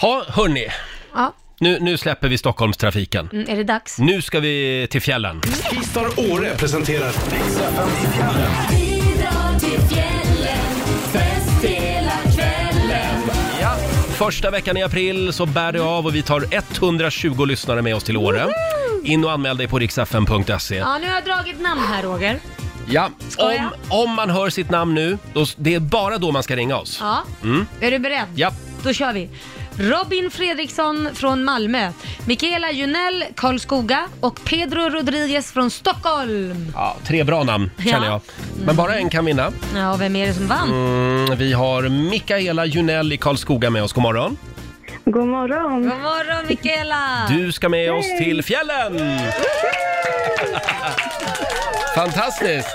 [0.00, 0.68] Ha, hörni.
[1.14, 1.34] Ja.
[1.60, 3.28] Nu, nu släpper vi Stockholmstrafiken.
[3.32, 3.98] Mm, är det dags?
[3.98, 5.40] Nu ska vi till fjällen.
[5.40, 8.50] Skistar Åre presenterar Rix FM i fjällen.
[9.96, 10.17] Ja.
[14.18, 18.04] Första veckan i april så bär det av och vi tar 120 lyssnare med oss
[18.04, 18.46] till Åre.
[19.04, 20.76] In och anmäl dig på riksfm.se.
[20.76, 22.38] Ja, nu har jag dragit namn här Roger.
[22.90, 23.64] Ja, Ska jag?
[23.64, 23.70] om,
[24.08, 26.98] om man hör sitt namn nu, då, det är bara då man ska ringa oss.
[27.00, 27.24] Ja.
[27.42, 27.66] Mm.
[27.80, 28.26] Är du beredd?
[28.34, 28.50] Ja.
[28.82, 29.28] Då kör vi.
[29.80, 31.92] Robin Fredriksson från Malmö,
[32.26, 36.72] Mikaela Junell, Karlskoga och Pedro Rodriguez från Stockholm.
[36.74, 38.12] Ja, tre bra namn känner Ja.
[38.12, 38.20] jag.
[38.66, 39.52] Men bara en kan vinna.
[39.74, 40.68] Ja, vem är det som vann?
[40.70, 43.92] Mm, vi har Mikaela Junell i Karlskoga med oss.
[43.92, 44.36] God morgon.
[45.04, 45.82] God morgon.
[45.82, 47.26] God morgon Mikaela!
[47.28, 49.18] Du ska med oss till fjällen!
[51.94, 52.68] Fantastiskt!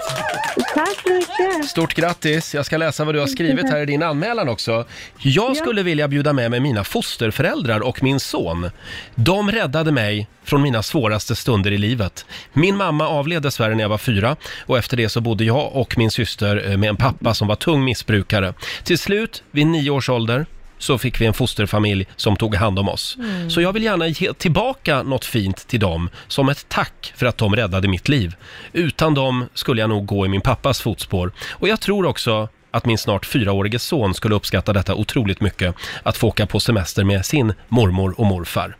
[0.74, 1.70] Tack så mycket.
[1.70, 2.56] Stort grattis!
[2.56, 4.86] Jag ska läsa vad du har skrivit här i din anmälan också.
[5.18, 8.70] Jag skulle vilja bjuda med mig mina fosterföräldrar och min son.
[9.16, 12.26] De räddade mig från mina svåraste stunder i livet.
[12.54, 15.98] Min mamma avled dessvärre när jag var fyra och efter det så bodde jag och
[15.98, 18.54] min syster eh, med en pappa som var tung missbrukare.
[18.84, 20.46] Till slut, vid nio års ålder,
[20.84, 23.18] så fick vi en fosterfamilj som tog hand om oss.
[23.20, 23.50] Mm.
[23.50, 27.38] Så jag vill gärna ge tillbaka något fint till dem som ett tack för att
[27.38, 28.36] de räddade mitt liv.
[28.74, 31.32] Utan dem skulle jag nog gå i min pappas fotspår.
[31.50, 35.76] Och jag tror också att min snart fyraårige son skulle uppskatta detta otroligt mycket.
[36.04, 38.76] Att få åka på semester med sin mormor och morfar.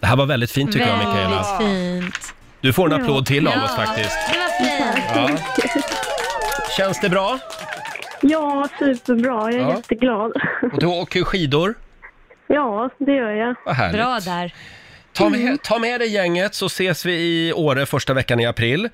[0.00, 1.58] Det här var väldigt fint tycker jag Mikaela.
[1.58, 2.34] Väldigt fint.
[2.60, 4.18] Du får en applåd till av oss faktiskt.
[5.14, 5.30] Ja.
[6.76, 7.38] Känns det bra?
[8.20, 9.32] Ja, superbra.
[9.52, 9.76] Jag är Ja.
[9.76, 10.32] jätteglad.
[10.72, 11.74] Och du åker skidor?
[12.46, 13.54] Ja, det gör jag.
[13.66, 13.96] Vad härligt.
[14.00, 14.54] Bra där.
[15.12, 18.88] Ta med, ta med dig gänget så ses vi i Åre första veckan i april.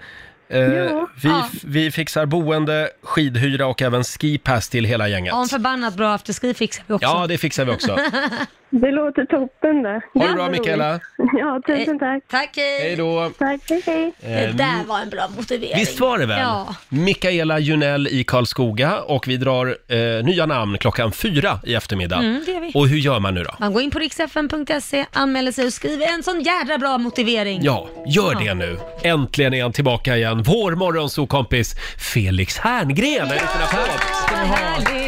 [0.48, 1.09] Eh, Ja.
[1.22, 1.48] vi, Ja.
[1.64, 5.33] vi fixar boende, skidhyra och även skipass till hela gänget.
[5.33, 7.06] Ja, en förbannat bra afterski fixar vi också.
[7.06, 7.96] Ja, det fixar vi också.
[8.72, 10.00] Det låter toppen det.
[10.14, 11.00] Ha det bra Mikaela.
[11.38, 12.22] Ja, tusen tack.
[12.30, 12.78] Tack, hej.
[12.80, 13.30] Hej då.
[13.38, 14.12] Tack, hej, hej.
[14.48, 15.76] Eh, där var en bra motivering.
[15.76, 16.38] Visst var det väl?
[16.38, 16.74] Ja.
[16.88, 22.16] Mikaela Junell i Karlskoga och vi drar eh, nya namn klockan fyra i eftermiddag.
[22.16, 22.72] Mm, det gör vi.
[22.74, 23.54] Och hur gör man nu då?
[23.59, 27.61] Man går in på riksfn.se, anmäler sig och skriver en sån jädra bra motivering.
[27.62, 28.38] Ja, gör Ja.
[28.40, 28.78] det nu.
[29.02, 30.42] Äntligen är han tillbaka igen.
[30.42, 31.74] Vår morgonsokompis
[32.14, 33.22] Felix Herngren.
[33.22, 34.00] En liten applåd.
[34.35, 34.99] Härligt.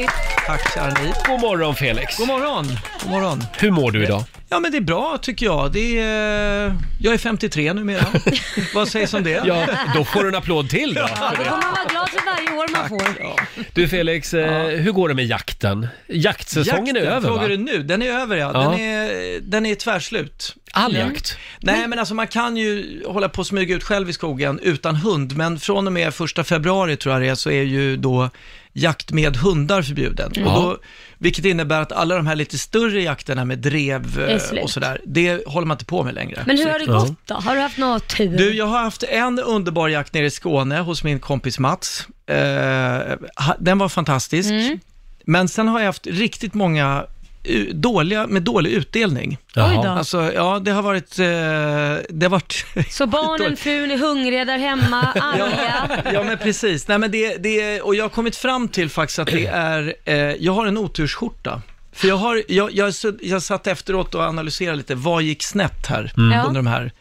[0.53, 1.12] Tack kära ni.
[1.27, 2.17] God morgon Felix.
[2.19, 2.67] God morgon.
[3.03, 3.45] God morgon.
[3.59, 4.25] Hur mår du idag?
[4.49, 5.73] Ja men det är bra tycker jag.
[5.73, 8.07] Det är, jag är 53 numera.
[8.75, 9.43] Vad sägs om det?
[9.47, 11.01] Ja, då får du en applåd till då.
[11.01, 13.41] Ja, då får man vara glad för varje år man får.
[13.75, 15.87] Du Felix, eh, hur går det med jakten?
[16.07, 17.49] Jaktsäsongen är över Frågar va?
[17.49, 17.83] du nu?
[17.83, 18.51] Den är över ja.
[18.55, 18.61] Ja.
[18.61, 20.57] Den, är, den är tvärslut.
[20.73, 21.09] All Mm.
[21.09, 21.38] jakt?
[21.61, 24.97] Nej men alltså man kan ju hålla på och smyga ut själv i skogen utan
[24.97, 28.31] hund, men från och med första februari tror jag det är, så är ju då
[28.72, 30.32] jakt med hundar förbjuden.
[30.37, 30.48] Mm.
[30.48, 30.78] Och då,
[31.18, 35.46] vilket innebär att alla de här lite större jakterna med drev eh, och sådär, det
[35.46, 36.44] håller man inte på med längre.
[36.46, 37.35] Men hur har det gått då?
[37.35, 38.38] Har du haft någon tur?
[38.38, 42.06] Du, jag har haft en underbar jakt nere i Skåne hos min kompis Mats.
[42.26, 43.16] Eh,
[43.58, 44.50] den var fantastisk.
[44.50, 44.78] Mm.
[45.24, 47.06] Men sen har jag haft riktigt många
[47.72, 49.38] dåliga, med dålig utdelning.
[49.55, 49.61] Då.
[49.61, 51.18] Alltså, ja, det har varit...
[51.18, 51.24] Eh,
[52.09, 56.02] det har varit Så barnen, frun är hungriga där hemma, arga.
[56.12, 56.88] ja, men precis.
[56.88, 60.16] Nej, men det, det, och jag har kommit fram till faktiskt att det är, eh,
[60.16, 61.62] jag har en otursskjorta.
[61.92, 66.12] För jag, har, jag, jag, jag satt efteråt och analyserade lite, vad gick snett här
[66.16, 66.46] Mm.
[66.46, 66.92] Under de här?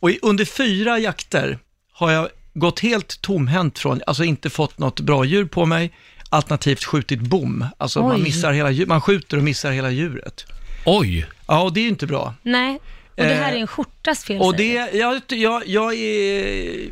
[0.00, 1.58] Och i, under fyra jakter
[1.92, 5.92] har jag gått helt tomhänt från, alltså inte fått något bra djur på mig,
[6.30, 7.66] alternativt skjutit bom.
[7.78, 10.44] Alltså man, missar hela, man skjuter och missar hela djuret.
[10.84, 11.26] Oj!
[11.46, 12.34] Ja, och det är ju inte bra.
[12.42, 16.90] Nej, och det här Eh, är en skjortas fel Och det, jag, jag, jag är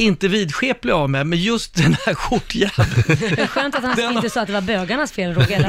[0.00, 2.90] inte vidskeplig av mig, men just den här skjortjäveln.
[3.06, 5.66] Det är skönt att han inte sa att det var bögarnas fel, Roger.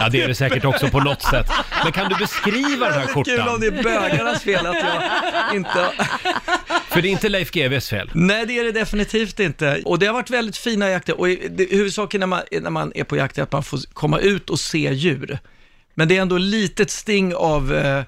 [0.00, 1.46] Ja, det är det säkert också på något sätt.
[1.84, 3.60] Men kan du beskriva den här Kul om skjortan?
[3.60, 5.90] det är bögarnas fel att jag inte...
[6.88, 8.10] För det är inte Leif GWs fel.
[8.14, 9.82] Nej, det är det definitivt inte.
[9.84, 11.20] Och det har varit väldigt fina jakter.
[11.20, 14.18] Och det, huvudsaken när man, när man är på jakt är att man får komma
[14.18, 15.38] ut och se djur.
[15.94, 18.02] Men det är ändå litet sting av eh,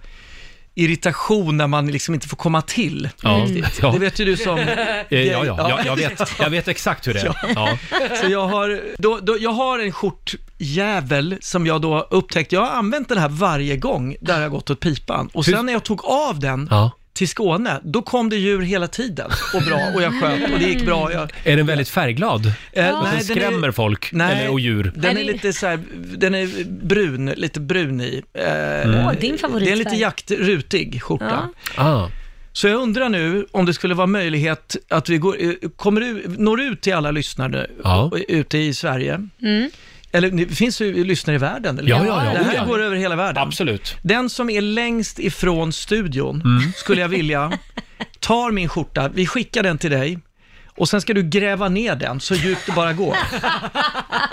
[0.75, 3.09] irritation när man liksom inte får komma till.
[3.23, 3.79] Ja, riktigt.
[3.83, 3.93] ja.
[3.93, 4.59] Det vet ju du som...
[4.59, 4.67] Eh,
[5.09, 7.35] Ja, ja, ja jag, vet, jag vet exakt hur det är.
[7.55, 7.79] Ja.
[8.21, 12.71] Så jag har, då, då, jag har en skjortjävel som jag då upptäckte, jag har
[12.71, 15.29] använt den här varje gång där jag gått åt pipan.
[15.33, 16.91] Och sen när jag tog av den Ja.
[17.15, 20.65] Till Skåne, då kom det djur hela tiden och bra och jag sköt och det
[20.65, 21.13] gick bra.
[21.13, 22.47] Jag, Är den väldigt färgglad?
[22.47, 24.93] Eh, Och nej, den den skrämmer är- folk nej, eller, och djur?
[24.97, 25.79] Den är det- lite så här,
[26.17, 28.23] den är brun, lite brun i.
[28.35, 28.45] Eh,
[29.07, 29.65] Åh, din favoritfärg.
[29.65, 31.49] Det är en lite jaktrutig skjorta.
[31.77, 31.85] Ja.
[31.85, 32.11] Ah.
[32.53, 36.39] Så jag undrar nu om det skulle vara möjlighet att vi går, eh, kommer ut,
[36.39, 38.13] når ut till alla lyssnare Ja.
[38.17, 39.29] eh, ute i Sverige.
[39.43, 39.71] Mm.
[40.15, 41.79] Eller det finns ju lyssnare i världen.
[41.79, 41.91] Eller?
[41.91, 42.33] Ja, ja, ja.
[42.33, 42.65] Det Oh, här ja.
[42.65, 43.43] går över hela världen.
[43.43, 43.97] Absolut.
[44.03, 46.73] Den som är längst ifrån studion Mm.
[46.77, 47.53] skulle jag vilja,
[48.21, 50.19] tar min skjorta, vi skickar den till dig
[50.77, 53.17] och sen ska du gräva ner den så djupt det bara går.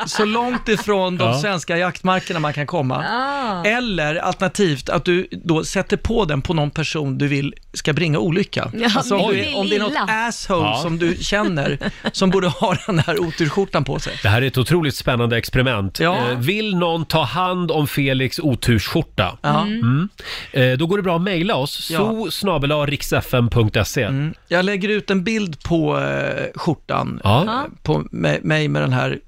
[0.07, 1.41] så långt ifrån de Ja.
[1.41, 3.05] svenska jaktmarkerna man kan komma.
[3.09, 3.63] Ah.
[3.65, 8.19] Eller alternativt att du då sätter på den på någon person du vill ska bringa
[8.19, 8.71] olycka.
[8.73, 10.79] Ja, alltså om, du, om det är något asshole Ja.
[10.81, 11.77] som du känner
[12.11, 14.13] som borde ha den här oturskjortan på sig.
[14.23, 15.99] Det här är ett otroligt spännande experiment.
[15.99, 16.17] Ja.
[16.31, 19.37] Eh, Vill någon ta hand om Felix otursskjorta?
[19.41, 19.61] Ja.
[19.61, 20.09] Mm.
[20.51, 22.27] Eh, Då går det bra att mejla oss, Ja.
[22.29, 24.03] so riksfm.se.
[24.03, 24.33] Mm.
[24.47, 27.43] Jag lägger ut en bild på eh, skjortan, Ja.
[27.43, 29.19] eh, på mig med den här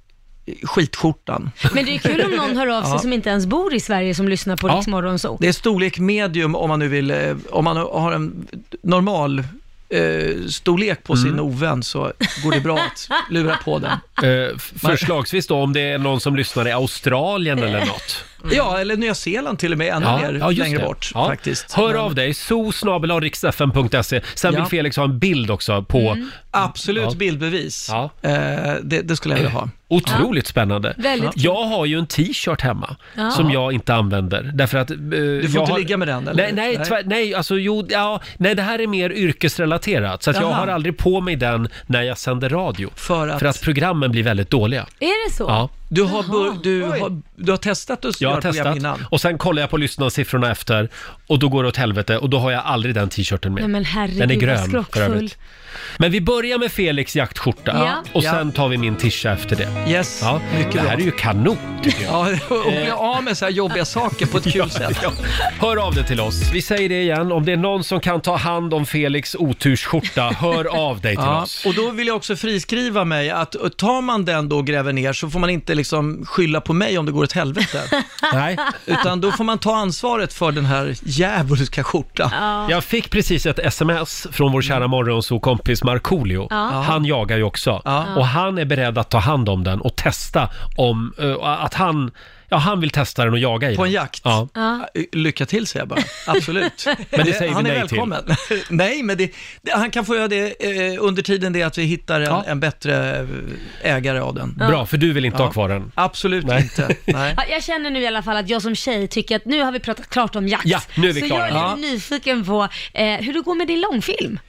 [0.63, 1.51] skitskjortan.
[1.73, 2.99] Men det är kul om någon hör av sig Ja.
[2.99, 4.73] som inte ens bor i Sverige som lyssnar på Ja.
[4.75, 5.37] Rix Morgon Zoo.
[5.41, 8.47] Det är storlek medium om man nu vill, eh, om man har en
[8.81, 9.39] normal
[9.89, 12.11] eh, storlek på sin ovän så
[12.43, 13.91] går det bra att lura på den.
[14.23, 18.25] Eh, förslagsvis då om det är någon som lyssnar i Australien eller något.
[18.51, 20.85] Ja, eller Nya Zeeland till och med, ännu mer just längre det.
[20.85, 21.27] bort Ja.
[21.27, 21.73] faktiskt.
[21.73, 24.21] Hör Men- av dig, so.riksfm.se.
[24.35, 24.59] Sen Ja.
[24.59, 25.99] vill Felix ha en bild också på...
[25.99, 26.31] Mm.
[26.55, 27.15] Absolut Ja.
[27.17, 27.87] bildbevis.
[27.91, 28.09] Ja.
[28.21, 28.31] Eh,
[28.83, 29.69] det, det skulle jag vilja ha.
[29.87, 30.93] Otroligt spännande.
[30.97, 31.43] Väldigt kul.
[31.43, 33.31] Jag har ju en t-shirt hemma Ja.
[33.31, 34.51] som jag inte använder.
[34.53, 34.91] Därför att...
[34.91, 35.79] eh, Du får jag inte har...
[35.79, 36.43] ligga med den eller?
[36.43, 40.23] Nej, nej, tvär, nej, alltså jo, ja, nej, det här är mer yrkesrelaterat.
[40.23, 40.53] Så att jag Jaha.
[40.53, 42.89] har aldrig på mig den när jag sänder radio.
[42.95, 44.85] För att, För att programmen blir väldigt dåliga.
[44.99, 45.43] Är det så?
[45.43, 48.77] Ja, du, har, bör, du, har, du har testat att jag har program testat.
[48.77, 49.05] innan?
[49.11, 50.89] Och sen kollar jag på lyssnarsiffrorna efter
[51.27, 53.61] och då går det åt helvete och då har jag aldrig den t-shirten med.
[53.61, 55.29] Nej men herregud, Den är grön för skrockfull.
[55.97, 58.03] Men vi börjar med Felix jaktskjorta Ja.
[58.13, 59.91] och sen tar vi min tisha efter det.
[59.91, 60.95] Yes, Ja, mycket det här bra.
[60.95, 62.13] är ju kanon tycker jag.
[62.49, 64.97] Ja, och bli av med så här jobbiga saker på ett kul sätt.
[65.03, 65.11] Ja.
[65.59, 66.51] Hör av dig till oss.
[66.53, 70.21] Vi säger det igen, om det är någon som kan ta hand om Felix otursskjorta,
[70.39, 71.65] hör av dig till Ja, oss.
[71.65, 74.93] och då vill jag också friskriva mig att uh, tar man den då och gräver
[74.93, 77.81] ner så får man inte liksom skylla på mig om det går åt helvete.
[78.33, 78.57] Nej.
[78.85, 82.29] Utan då får man ta ansvaret för den här djävulska skjortan.
[82.33, 82.67] Ja.
[82.69, 84.87] Jag fick precis ett sms från vår kära
[85.63, 86.47] morgonsokompis Markoolio.
[86.49, 86.55] Ja.
[86.87, 87.81] Han jagar ju också.
[87.85, 88.15] Ja.
[88.15, 92.11] Och han är beredd att ta hand om den och testa om, eh, att han,
[92.49, 93.93] ja han vill testa den och jaga i På en den.
[93.93, 94.21] jakt?
[94.23, 94.47] Ja.
[94.53, 94.87] Ja.
[95.11, 96.85] Lycka till säger jag bara, absolut.
[97.11, 97.97] Men det säger vi han är nej till.
[97.97, 98.23] välkommen.
[98.69, 101.77] nej, men det, det, han kan få göra det eh, under tiden det är att
[101.77, 102.43] vi hittar en, Ja.
[102.47, 103.19] en bättre
[103.81, 104.53] eh, ägare av den.
[104.53, 105.45] Bra, för du vill inte Ja.
[105.45, 105.91] ha kvar den.
[105.95, 106.61] Absolut Nej.
[106.63, 106.95] inte.
[107.13, 107.33] Nej.
[107.37, 109.71] Ja, Jag känner nu i alla fall att jag som tjej tycker att nu har
[109.71, 110.65] vi pratat klart om jakt.
[110.65, 111.39] Ja, nu är vi så klara.
[111.39, 111.75] jag är Ja.
[111.75, 114.39] lite nyfiken på eh, hur det går med din långfilm.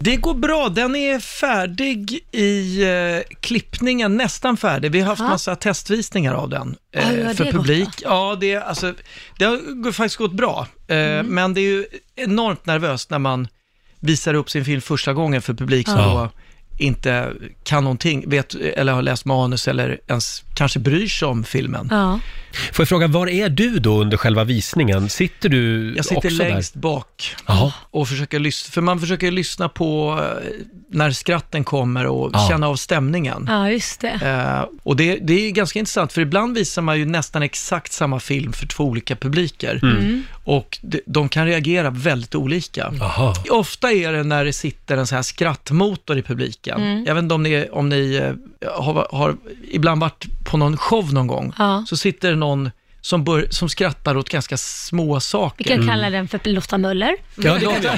[0.00, 4.92] Det går bra, den är färdig i eh, klippningen, nästan färdig.
[4.92, 5.28] Vi har haft Ja.
[5.28, 7.88] massa testvisningar av den Ja, eh, hur har för det publik.
[7.96, 8.02] då?
[8.08, 8.94] ja, det, alltså,
[9.38, 11.26] det har faktiskt gått bra, eh, Mm.
[11.26, 11.86] men det är ju
[12.16, 13.48] enormt nervöst när man
[14.00, 16.04] visar upp sin film första gången för publik som Ja.
[16.14, 16.40] då
[16.84, 17.32] inte
[17.64, 21.88] kan någonting, vet, eller har läst manus eller ens kanske bryr sig om filmen.
[21.90, 22.20] Ja.
[22.72, 25.08] Får jag fråga, var är du då under själva visningen?
[25.08, 26.80] Sitter du Jag sitter också längst där?
[26.80, 27.72] bak Jaha.
[27.90, 30.50] och försöker lyssna, för man försöker lyssna på eh,
[30.92, 32.46] när skratten kommer och Ja.
[32.50, 33.44] känna av stämningen.
[33.48, 34.08] ja, just det.
[34.22, 38.20] Eh, och det, det är ganska intressant, för ibland visar man ju nästan exakt samma
[38.20, 39.80] film för två olika publiker.
[39.82, 40.22] Mm.
[40.44, 42.92] Och de, de kan reagera väldigt olika.
[43.00, 43.34] Jaha.
[43.50, 46.80] Ofta är det när det sitter en sån här skrattmotor i publiken.
[46.82, 47.04] Mm.
[47.06, 48.14] Jag vet inte om ni, om ni
[48.62, 49.36] eh, har, har
[49.70, 51.52] ibland varit på någon show någon gång.
[51.58, 51.84] Ja.
[51.88, 52.70] Så sitter det någon
[53.00, 55.64] som, bör, som skrattar åt ganska små saker.
[55.64, 57.16] Vi kan kalla den för Lotta Möller.
[57.36, 57.96] Ja, det kan vi göra.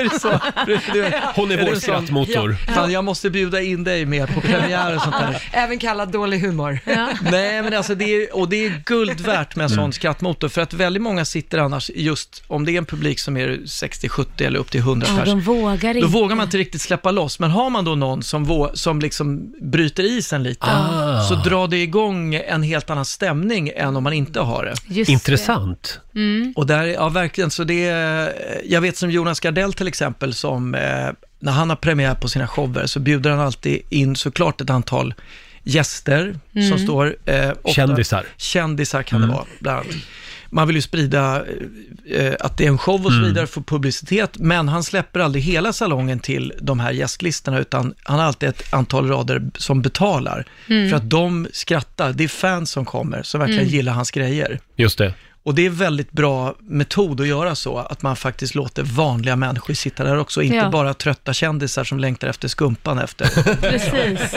[0.00, 0.40] är det så?
[0.66, 2.56] Du, du, Hon är vår det sån- skrattmotor.
[2.66, 2.72] Ja.
[2.74, 5.48] Fan, jag måste bjuda in dig med på premiär och sånt där.
[5.52, 6.78] Även kallad dålig humor.
[7.30, 9.84] Nej, men alltså det är, och det är guld värt med en Mm.
[9.84, 13.36] sån skrattmotor, för att väldigt många sitter annars, just om det är en publik som
[13.36, 16.12] är 60, 70 eller upp till 100 Ja, pers, de vågar då inte.
[16.12, 17.38] vågar man inte riktigt släppa loss.
[17.38, 21.22] Men har man då någon som, vå, som liksom bryter isen lite, Ah.
[21.28, 24.74] så drar det igång en helt annan stämning än om man inte har det.
[24.94, 26.00] Just Intressant.
[26.14, 26.52] Mm.
[26.56, 28.32] Och där, ja verkligen, så det är,
[28.64, 30.80] jag vet som Jonas Gardell till exempel, som eh,
[31.40, 35.14] när han har premiär på sina shower så bjuder han alltid in såklart ett antal
[35.62, 36.68] gäster Mm.
[36.68, 37.16] som står...
[37.24, 38.26] Eh, ofta- Kändisar.
[38.36, 39.28] Kändisar kan Mm.
[39.30, 39.94] det vara, bland annat.
[40.50, 41.44] Man vill ju sprida
[42.10, 43.28] eh, att det är en show och så Mm.
[43.28, 48.18] vidare för publicitet, men han släpper aldrig hela salongen till de här gästlistorna, utan han
[48.18, 50.44] har alltid ett antal rader som betalar.
[50.68, 50.90] Mm.
[50.90, 53.74] För att de skrattar, det är fans som kommer, som verkligen Mm.
[53.74, 54.60] gillar hans grejer.
[54.76, 55.14] Just det.
[55.42, 59.74] Och det är väldigt bra metod att göra så, att man faktiskt låter vanliga människor
[59.74, 60.70] sitta där också, inte Ja.
[60.70, 63.26] bara trötta kändisar som längtar efter skumpan efter.
[63.60, 64.30] Precis.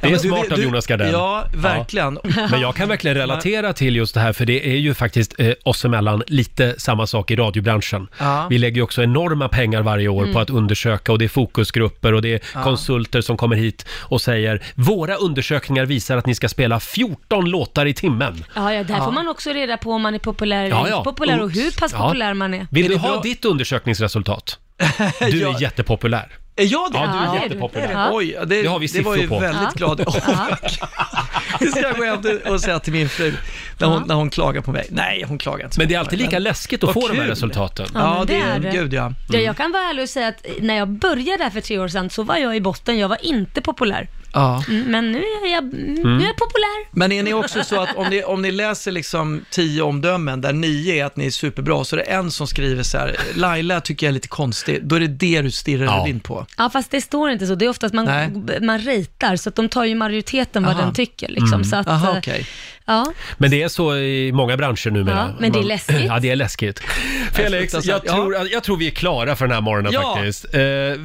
[0.00, 1.12] Det är smart av Jonas Gardell.
[1.12, 2.18] Ja, verkligen.
[2.36, 2.48] Ja.
[2.50, 5.52] Men jag kan verkligen relatera till just det här, för det är ju faktiskt eh,
[5.64, 8.08] oss emellan lite samma sak i radiobranschen.
[8.18, 8.46] Ja.
[8.50, 10.34] Vi lägger ju också enorma pengar varje år Mm.
[10.34, 12.62] på att undersöka och det är fokusgrupper och det är Ja.
[12.62, 17.86] konsulter som kommer hit och säger våra undersökningar visar att ni ska spela 14 låtar
[17.86, 18.44] i timmen.
[18.54, 19.04] Ja, ja, där Ja.
[19.04, 21.04] får man också reda på om man är populär Ja, ja.
[21.04, 21.98] populär och hur pass Ja.
[21.98, 22.66] populär man är.
[22.70, 23.20] Vill Är du det ha bra?
[23.22, 24.58] ditt undersökningsresultat?
[25.20, 26.28] Du är jättepopulär.
[26.56, 26.98] Är jag det?
[26.98, 27.44] Ja, du Ja, är du.
[27.44, 27.92] jättepopulär.
[27.92, 28.08] Ja.
[28.12, 29.40] Oj, det, Det har vi det var ju siffror på.
[29.42, 29.70] väldigt Ja.
[29.94, 30.00] glad.
[30.26, 30.48] Ja.
[31.60, 33.32] det ska jag gå hem till- och säga till min fru
[33.78, 34.86] när hon, när hon klagar på mig.
[34.90, 35.74] Nej, hon klagar inte.
[35.74, 37.30] så Men det är alltid lika läskigt att Vad få de här kul.
[37.30, 37.86] resultaten.
[37.94, 38.70] Ja, Ja, men det det är är det.
[38.70, 39.12] gud ja.
[39.32, 41.88] Ja, jag kan vara ärlig och säga att när jag började där för tre år
[41.88, 44.08] sedan så var jag i botten, jag var inte populär.
[44.34, 44.64] Ja.
[44.68, 45.94] Mm, Men nu är jag, mm.
[45.94, 46.88] nu är jag populär.
[46.96, 50.52] Men är ni också så att om ni, om ni läser liksom tio omdömen där
[50.52, 53.80] nio är att ni är superbra, så är det en som skriver så här, Laila
[53.80, 56.02] tycker jag är lite konstig, då är det det du stirrar Ja.
[56.02, 56.46] dig in på.
[56.56, 57.54] Ja, fast det står inte så.
[57.54, 58.60] Det är oftast man, Nej.
[58.60, 60.82] man ratear, så att de tar ju majoriteten vad Aha.
[60.84, 61.28] den tycker.
[61.28, 62.46] Liksom, så att, Aha, eh, okej.
[62.86, 63.06] Ja.
[63.38, 65.16] Men det är så i många branscher numera.
[65.16, 66.04] Ja, men det är Man- läskigt.
[66.04, 66.78] Ja, det är läskigt.
[67.32, 68.02] Felix, jag fruktansvärt.
[68.06, 68.12] Ja.
[68.14, 70.14] tror, jag tror vi är klara för den här morgonen Ja.
[70.16, 70.44] faktiskt.
[70.44, 70.50] Eh,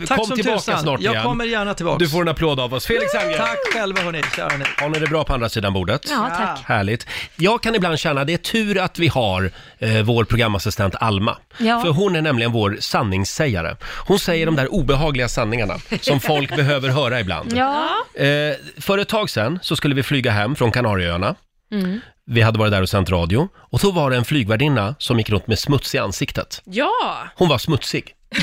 [0.07, 0.79] Tack kom som tillbaka tusan.
[0.81, 1.23] snart Jag igen.
[1.23, 1.97] kommer gärna tillbaka.
[1.99, 2.85] Du får en applåd av oss.
[2.85, 4.65] Felix Herngren, Tack själva hörni, kära ni.
[4.77, 6.05] har ni det bra på andra sidan bordet?
[6.09, 6.59] ja, tack.
[6.65, 7.07] Härligt.
[7.35, 11.37] Jag kan ibland känna det är tur att vi har eh, vår programassistent Alma.
[11.57, 11.81] Ja.
[11.81, 13.75] För hon är nämligen vår sanningssägare.
[14.07, 17.53] Hon säger de där obehagliga sanningarna som folk behöver höra ibland.
[17.55, 17.89] Ja.
[18.23, 18.25] Eh,
[18.81, 21.35] för ett tag sedan så skulle vi flyga hem från Kanarieöarna.
[21.71, 21.99] Mm.
[22.25, 25.29] Vi hade varit där och sänt radio och då var det en flygvärdinna som gick
[25.29, 26.62] runt med smuts i ansiktet.
[26.65, 26.91] Ja!
[27.36, 28.15] Hon var smutsig.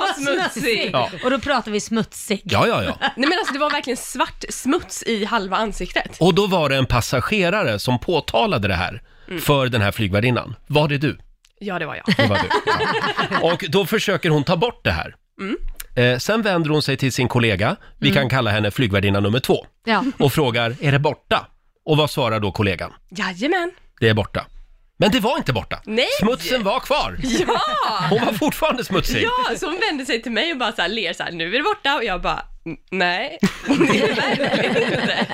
[0.00, 0.90] Vad smutsig!
[0.92, 1.10] Ja.
[1.24, 2.40] Och då pratar vi smutsig.
[2.44, 2.96] Ja, ja, ja.
[3.00, 6.16] Nej men alltså det var verkligen svart smuts i halva ansiktet.
[6.20, 9.40] Och då var det en passagerare som påtalade det här Mm.
[9.40, 10.54] för den här flygvärdinnan.
[10.66, 11.18] Var det du?
[11.60, 12.16] Ja, det var jag.
[12.16, 12.48] Det var du.
[13.30, 13.52] Ja.
[13.52, 15.14] Och då försöker hon ta bort det här.
[15.40, 15.56] Mm.
[15.96, 18.20] Eh, sen vänder hon sig till sin kollega, vi Mm.
[18.20, 20.04] kan kalla henne flygvärdinna nummer två, Ja.
[20.18, 21.46] och frågar, är det borta?
[21.86, 22.92] Och vad svarar då kollegan?
[23.10, 23.70] Jajamän.
[24.00, 24.46] Det är borta.
[24.98, 25.80] Men det var inte borta.
[25.84, 26.06] Nej!
[26.20, 27.16] Smutsen var kvar.
[27.22, 27.60] Ja!
[28.10, 29.22] Hon var fortfarande smutsig.
[29.24, 31.48] Ja, så hon vände sig till mig och bara så här, ler så här, nu
[31.54, 33.72] är det borta och jag bara, "N- nej, det
[34.02, 35.26] är verkligen inte.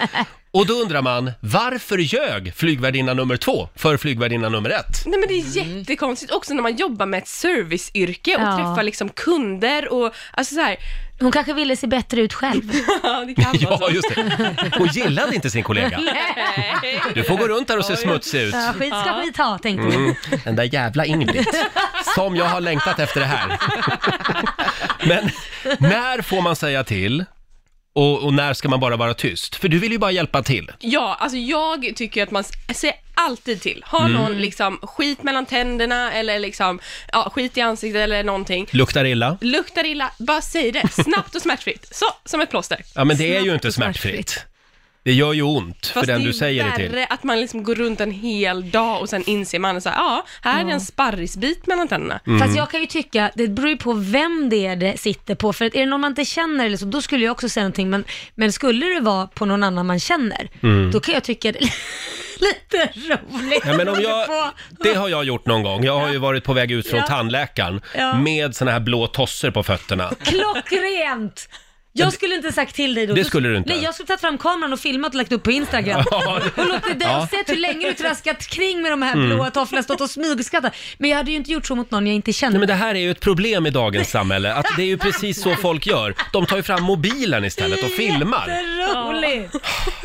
[0.51, 5.07] Och då undrar man, varför ljög flygvärdinna nummer två för flygvärdinna nummer ett?
[5.07, 8.57] Nej men det är jättekonstigt också när man jobbar med ett serviceyrke och Ja.
[8.57, 10.77] träffar liksom kunder och alltså så här,
[11.23, 12.63] Hon kanske ville se bättre ut själv.
[13.03, 13.91] ja det kan vara Ja, så.
[13.91, 14.71] just det.
[14.79, 15.99] Hon gillade inte sin kollega.
[16.85, 17.03] Nej.
[17.15, 18.55] Du får gå runt där och se smutsig ut.
[18.55, 19.95] Ja, skit ska skit ha, tänkte jag.
[19.95, 21.47] Mm, den där jävla Ingrid.
[22.15, 23.59] Som jag har längtat efter det här.
[25.09, 25.31] Men
[25.79, 27.25] när får man säga till?
[27.95, 29.55] Och, och när ska man bara vara tyst?
[29.57, 30.71] För du vill ju bara hjälpa till.
[30.79, 33.83] Ja, alltså jag tycker att man s- säger alltid till.
[33.87, 34.13] Har Mm.
[34.13, 36.81] någon liksom skit mellan tänderna eller liksom,
[37.13, 38.67] ja, skit i ansiktet eller någonting.
[38.71, 39.39] Luktar illa?
[39.41, 40.89] Luktar illa, bara säg det.
[41.05, 41.89] Snabbt och smärtfritt.
[41.95, 42.81] Så, som ett plåster.
[42.95, 44.29] Ja, men det är ju Snabbt inte och smärtfritt.
[44.31, 44.47] smärtfritt.
[45.05, 46.89] Det gör ju ont för Fast den det du säger det är till.
[46.89, 49.97] värre att man liksom går runt en hel dag och sen inser man så här,
[49.97, 52.21] ja, här är det en sparrisbit mellan tänderna.
[52.27, 52.39] Mm.
[52.41, 55.53] Fast jag kan ju tycka, det beror ju på vem det är det sitter på.
[55.53, 57.65] För att är det någon man inte känner eller så, då skulle jag också säga
[57.65, 57.91] någonting.
[57.91, 60.91] Men, men skulle det vara på någon annan man känner, Mm.
[60.91, 61.73] då kan jag tycka det är
[62.41, 63.63] lite roligt.
[63.67, 64.51] Ja, men om jag, På-
[64.85, 65.85] det har jag gjort någon gång.
[65.85, 67.07] Jag har ju varit på väg ut från Ja.
[67.07, 68.15] tandläkaren Ja.
[68.19, 70.11] med såna här blå tosser på fötterna.
[70.25, 71.49] Klockrent!
[71.95, 73.15] Jag skulle inte sagt till dig då.
[73.15, 73.75] Det skulle du inte.
[73.75, 76.05] Nej, jag skulle tagit fram kameran och filmat och lagt upp på Instagram.
[76.11, 76.41] Ja.
[76.57, 77.23] och låtit dig Ja.
[77.23, 79.27] och sett hur länge du traskat kring med de här Mm.
[79.29, 80.73] blåa tofflorna, stått och smygskrattat.
[80.99, 82.51] Men jag hade ju inte gjort så mot någon jag inte känner.
[82.51, 84.99] Nej, men det här är ju ett problem i dagens samhälle, att det är ju
[84.99, 86.15] precis så folk gör.
[86.33, 88.49] De tar ju fram mobilen istället och filmar.
[88.49, 89.55] Jätteroligt!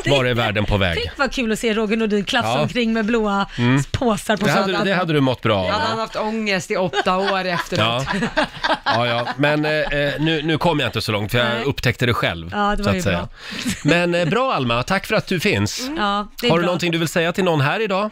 [0.05, 0.97] Var är världen på väg?
[1.03, 2.59] Tänk vad kul att se Roger Nordin klafsa Ja.
[2.61, 3.83] omkring med blåa Mm.
[3.91, 5.69] påsar på Det hade, det hade du mått bra av.
[5.71, 8.05] Hade han haft ångest i åtta år efteråt.
[8.13, 8.45] Ja.
[8.85, 11.67] Ja, ja, men eh, eh, nu, nu kom jag inte så långt för jag.
[11.77, 12.49] Upptäckte det själv.
[12.51, 13.27] Ja, det var så ju säga.
[13.83, 15.89] Men eh, bra Alma, tack för att du finns.
[15.97, 16.65] Ja, det är Har du bra.
[16.65, 18.09] någonting du vill säga till någon här idag?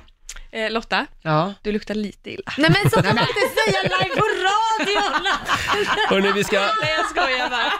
[0.51, 1.53] Eh, Lotta, ja.
[1.61, 2.51] du luktar lite illa.
[2.57, 5.25] Nej men så får man inte säga live på radion!
[6.09, 7.71] Hörrni, vi ska, Nej, jag skojar bara.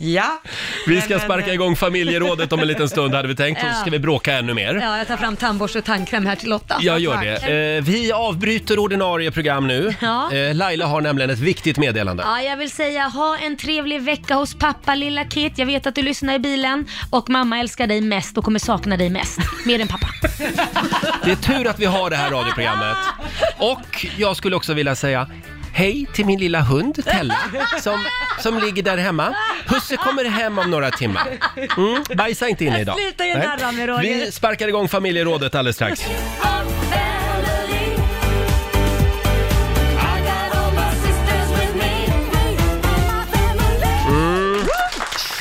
[0.00, 0.40] Ja.
[0.86, 3.62] vi ska sparka eh, igång familjerådet om en liten stund hade vi tänkt.
[3.62, 4.74] Och så ska vi bråka ännu mer.
[4.74, 6.76] Ja, jag tar fram tandborste och tandkräm här till Lotta.
[6.80, 7.76] Jag gör det.
[7.76, 9.94] Eh, vi avbryter ordinarie program nu.
[10.00, 10.32] Ja.
[10.32, 12.22] Eh, Laila har nämligen ett viktigt meddelande.
[12.26, 15.52] Ja, jag vill säga ha en trevlig vecka hos pappa lilla Kit.
[15.56, 18.96] Jag vet att du lyssnar i bilen och mamma älskar dig mest och kommer sakna
[18.96, 19.38] dig mest.
[19.66, 20.08] Mer än pappa.
[21.24, 22.96] Det är tur att vi har det här radioprogrammet.
[23.58, 25.28] Och jag skulle också vilja säga
[25.78, 27.38] hej till min lilla hund Tella
[27.80, 28.04] som,
[28.38, 29.34] som ligger där hemma.
[29.66, 31.28] Husse kommer hem om några timmar.
[31.76, 32.96] Mm, bajsa inte inne idag.
[32.98, 33.46] Sluta ju Nej.
[33.46, 34.02] narra mig, Roger.
[34.02, 36.00] Vi sparkar igång familjerådet alldeles strax.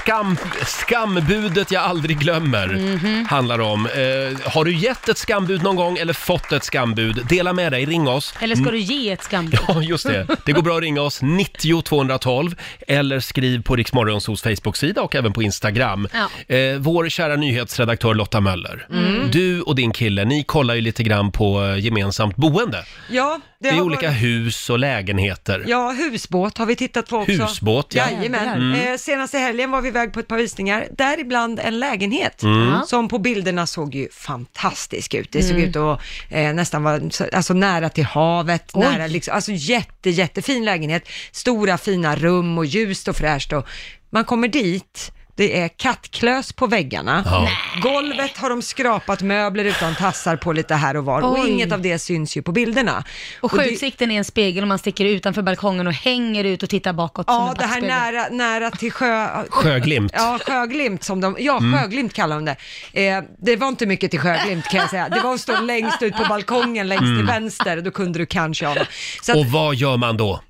[0.08, 3.26] Skam, skambudet jag aldrig glömmer Mhm.
[3.30, 3.86] handlar om.
[3.86, 7.26] Eh, har du gett ett skambud någon gång eller fått ett skambud?
[7.30, 8.34] Dela med dig, ring oss.
[8.40, 9.60] Eller ska du ge ett skambud?
[9.68, 10.28] Ja, just det.
[10.46, 12.56] Det går bra att ringa oss 90 212
[12.88, 16.08] eller skriv på Riksmorgonsos Facebook-sida och även på Instagram.
[16.14, 16.56] Ja.
[16.56, 19.32] Eh, vår kära nyhetsredaktör Lotta Möller, Mm.
[19.32, 22.86] du och din kille, ni kollar ju lite grann på eh, gemensamt boende.
[23.10, 25.64] Ja, Det är har olika varit- hus och lägenheter.
[25.68, 27.32] Ja, husbåt har vi tittat på också.
[27.32, 28.08] Husbåt, ja.
[28.12, 28.48] Jajamän.
[28.74, 28.88] Mm.
[28.94, 32.82] Eh, senaste helgen var vi iväg på ett par visningar, däribland en lägenhet Mm.
[32.88, 35.32] som på bilderna såg ju fantastisk ut.
[35.32, 35.70] Det såg Mm.
[35.70, 38.86] ut att eh, nästan vara så- alltså, nära till havet, Oj.
[38.86, 43.68] nära liksom, alltså jätte, jättefin lägenhet, stora fina rum och ljust och fräscht och
[44.10, 47.24] man kommer dit det är kattklös på väggarna.
[47.26, 47.50] Ja.
[47.82, 51.50] Golvet har de skrapat möbler utan tassar på lite här och var och Oj.
[51.50, 53.04] inget av det syns ju på bilderna.
[53.42, 56.94] Och det- är en spegel och man sticker utanför balkongen och hänger ut och tittar
[56.94, 58.14] bakåt som Ja, en det här backspegel.
[58.14, 58.28] nära,
[58.60, 59.28] nära till sjö...
[59.50, 60.12] Sjöglimt.
[60.16, 61.80] Ja, sjöglimt som de, ja, Mm.
[61.80, 63.08] sjöglimt kallar de det.
[63.08, 65.10] Eh, det var inte mycket till sjöglimt kan jag säga.
[65.10, 67.18] Det var att stå längst ut på balkongen längst Mm.
[67.18, 68.82] till vänster, då kunde du kanske ana.
[69.22, 70.42] Så att Och vad gör man då?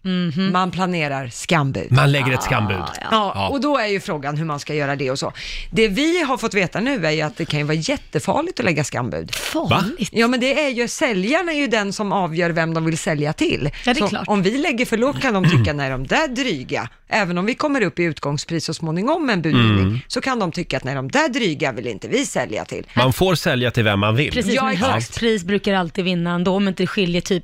[0.51, 1.91] man planerar skambud.
[1.91, 2.77] Man lägger ett skambud.
[3.01, 3.47] Ja, Ja.
[3.47, 5.33] och då är ju frågan hur man ska göra det och så.
[5.71, 8.65] Det vi har fått veta nu är ju att det kan ju vara jättefarligt att
[8.65, 9.35] lägga skambud.
[9.35, 10.09] Farligt?
[10.11, 13.33] Ja, men det är ju, säljaren är ju den som avgör vem de vill sälja
[13.33, 13.69] till.
[13.85, 14.27] Ja, det är så klart.
[14.27, 17.53] om vi lägger för lågt kan de tycka, nej de där dryga, även om vi
[17.55, 19.99] kommer upp i utgångspris så småningom med en budgivning, Mm.
[20.07, 22.87] så kan de tycka att nej de där dryga vill inte vi sälja till.
[22.95, 24.31] Man får sälja till vem man vill.
[24.31, 27.43] Precis, Ja, men högst pris brukar alltid vinna ändå om inte det skiljer typ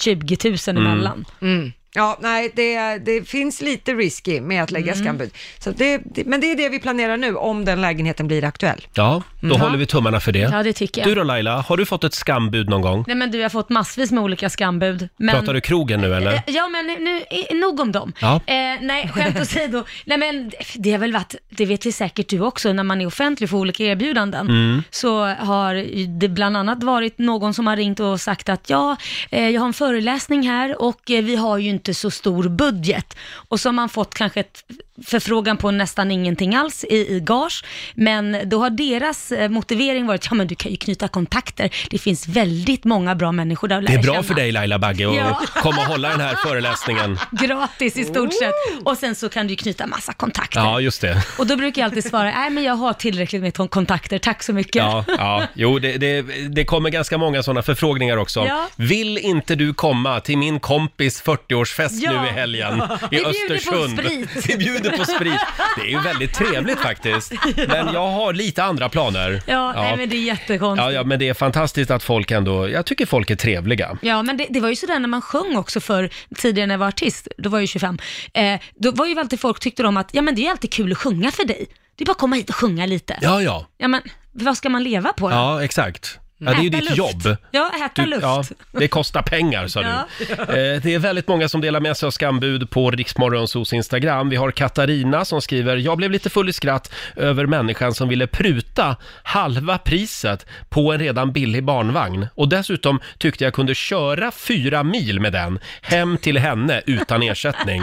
[0.00, 0.86] 20 000 Mm.
[0.86, 1.24] emellan.
[1.42, 1.72] Mm.
[1.94, 5.04] Ja, nej, det, det finns lite risky med att lägga Mm.
[5.04, 5.30] skambud.
[5.58, 8.86] Så det, det, men det är det vi planerar nu, om den lägenheten blir aktuell.
[8.94, 9.60] Ja, då Mm.
[9.60, 10.38] håller vi tummarna för det.
[10.38, 11.10] Ja, det tycker jag.
[11.10, 13.04] Du då Laila, har du fått ett skambud någon gång?
[13.06, 15.08] Nej men du, jag har fått massvis med olika skambud.
[15.16, 15.34] Men...
[15.34, 16.32] Pratar du krogen nu eller?
[16.32, 18.12] Eh, Ja men nu, nu eh, nog om dem.
[18.20, 18.34] Ja.
[18.46, 19.84] Eh, nej, skämt åsido.
[20.04, 23.06] Nej men det har väl varit, det vet vi säkert du också, när man är
[23.06, 24.82] offentlig för olika erbjudanden, Mm.
[24.90, 28.96] så har ju det bland annat varit någon som har ringt och sagt att ja,
[29.30, 32.48] eh, jag har en föreläsning här och eh, vi har ju inte inte så stor
[32.48, 33.16] budget.
[33.48, 34.64] Och så har man fått kanske ett
[35.06, 37.64] förfrågan på nästan ingenting alls i, i gage,
[37.94, 41.98] men då har deras eh, motivering varit, ja men du kan ju knyta kontakter, det
[41.98, 44.22] finns väldigt många bra människor där att Det är lära bra känna.
[44.22, 45.40] för dig Laila Bagge att Ja.
[45.62, 47.18] komma och hålla den här föreläsningen.
[47.30, 48.84] Gratis i stort sett.
[48.84, 50.60] Och sen så kan du ju knyta massa kontakter.
[50.60, 51.22] Ja, just det.
[51.38, 54.42] Och då brukar jag alltid svara, nej men jag har tillräckligt med ton- kontakter, tack
[54.42, 54.74] så mycket.
[54.76, 55.42] Ja, ja.
[55.54, 58.44] Jo, det, det, det kommer ganska många sådana förfrågningar också.
[58.48, 58.68] Ja.
[58.76, 62.22] Vill inte du komma till min kompis 40-årsfest Ja.
[62.22, 63.98] nu i helgen Vi i bjuder på Östersund?
[63.98, 64.46] sprit.
[64.48, 65.40] Vi bjuder på sprit.
[65.76, 67.32] Det är ju väldigt trevligt faktiskt.
[67.68, 69.42] Men jag har lite andra planer.
[69.46, 70.84] Ja, Nej, men det är jättekonstigt.
[70.84, 73.98] Ja, ja, men det är fantastiskt att folk ändå, jag tycker folk är trevliga.
[74.02, 76.78] Ja, men det, det var ju sådär när man sjöng också för tidigare när jag
[76.78, 77.98] var artist, då var jag ju 25,
[78.34, 80.92] eh, då var ju alltid folk tyckte de att, ja men det är alltid kul
[80.92, 81.66] att sjunga för dig.
[81.96, 83.18] Det är bara att komma hit och sjunga lite.
[83.20, 83.66] Ja, ja.
[83.78, 85.34] Ja men, vad ska man leva på då?
[85.34, 86.18] Ja, exakt.
[86.44, 86.98] Ja, det är ju Äta ditt luft.
[86.98, 87.36] jobb.
[87.50, 88.22] Ja, äta luft.
[88.22, 89.88] ja, det kostar pengar sa du.
[89.88, 90.06] Ja.
[90.38, 94.28] Eh, Det är väldigt många som delar med sig av skambud på Riksmorgonsos Instagram.
[94.28, 98.26] Vi har Katarina som skriver, jag blev lite full i skratt över människan som ville
[98.26, 102.26] pruta halva priset på en redan billig barnvagn.
[102.34, 107.82] Och dessutom tyckte jag kunde köra fyra mil med den hem till henne utan ersättning.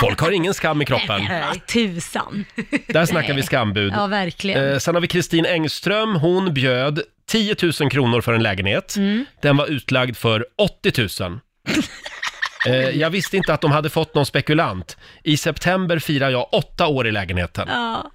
[0.00, 1.24] Folk har ingen skam i kroppen.
[1.28, 2.44] Nej, tusan.
[2.88, 3.92] Där snackar vi skambud.
[3.96, 4.72] Ja, verkligen.
[4.72, 6.16] Eh, sen har vi Kristin Engström.
[6.16, 8.96] Hon bjöd 10 000 kronor för en lägenhet.
[8.96, 9.24] Mm.
[9.42, 11.40] Den var utlagd för 80 000.
[12.68, 14.96] Eh, jag visste inte att de hade fått någon spekulant.
[15.24, 17.68] I september firar jag åtta år i lägenheten.
[17.70, 18.10] Ja.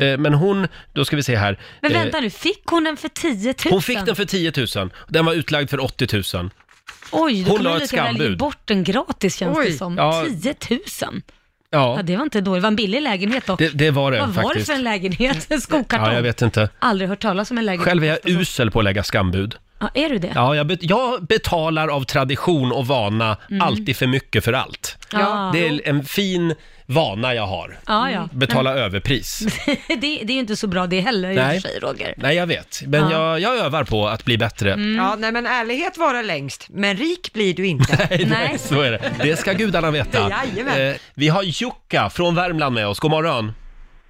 [0.00, 1.60] Eh, men hon, då ska vi se här.
[1.80, 3.72] Men Eh, vänta nu, fick hon den för 10 000?
[3.72, 4.90] hon fick den för 10 000.
[5.08, 6.50] Den var utlagd för 80 000.
[7.12, 8.38] Oj, då hon kunde la du ett lika väl ge skambud.
[8.38, 9.66] bort den gratis känns Oj.
[9.66, 9.96] det som.
[9.96, 10.24] Ja.
[10.42, 10.80] 10 000?
[11.72, 12.58] Ja, Ja, det var inte dåligt.
[12.60, 13.58] Det var en billig lägenhet dock.
[13.58, 14.66] det, det var det Vad var det faktiskt.
[14.66, 15.46] för en lägenhet?
[15.50, 16.06] En skokartong?
[16.08, 16.68] Ja, jag vet inte.
[16.78, 17.84] Aldrig hört talas om en lägenhet.
[17.88, 19.54] Själv är jag usel på att lägga skambud.
[19.78, 20.32] Ja, är du det?
[20.34, 23.62] Ja, jag, bet- jag betalar av tradition och vana Mm.
[23.62, 24.96] alltid för mycket för allt.
[25.12, 25.50] Ja.
[25.52, 26.54] Det är en fin
[26.92, 27.76] vana jag har.
[27.86, 28.28] Ja, ja.
[28.32, 29.40] Betala överpris.
[29.88, 31.60] det, det är ju inte så bra det heller i och Nej.
[31.60, 32.14] för sig, Roger.
[32.16, 32.80] Nej, jag vet.
[32.86, 33.38] Men Ja.
[33.38, 34.72] jag, jag övar på att bli bättre.
[34.72, 34.96] Mm.
[34.96, 37.96] Ja, nej men ärlighet varar längst, men rik blir du inte.
[38.10, 39.00] Nej, nej, så är det.
[39.22, 40.18] Det ska gudarna veta.
[40.54, 40.88] Jajamän.
[40.90, 43.00] Eh, vi har Jukka från Värmland med oss.
[43.00, 43.52] God morgon.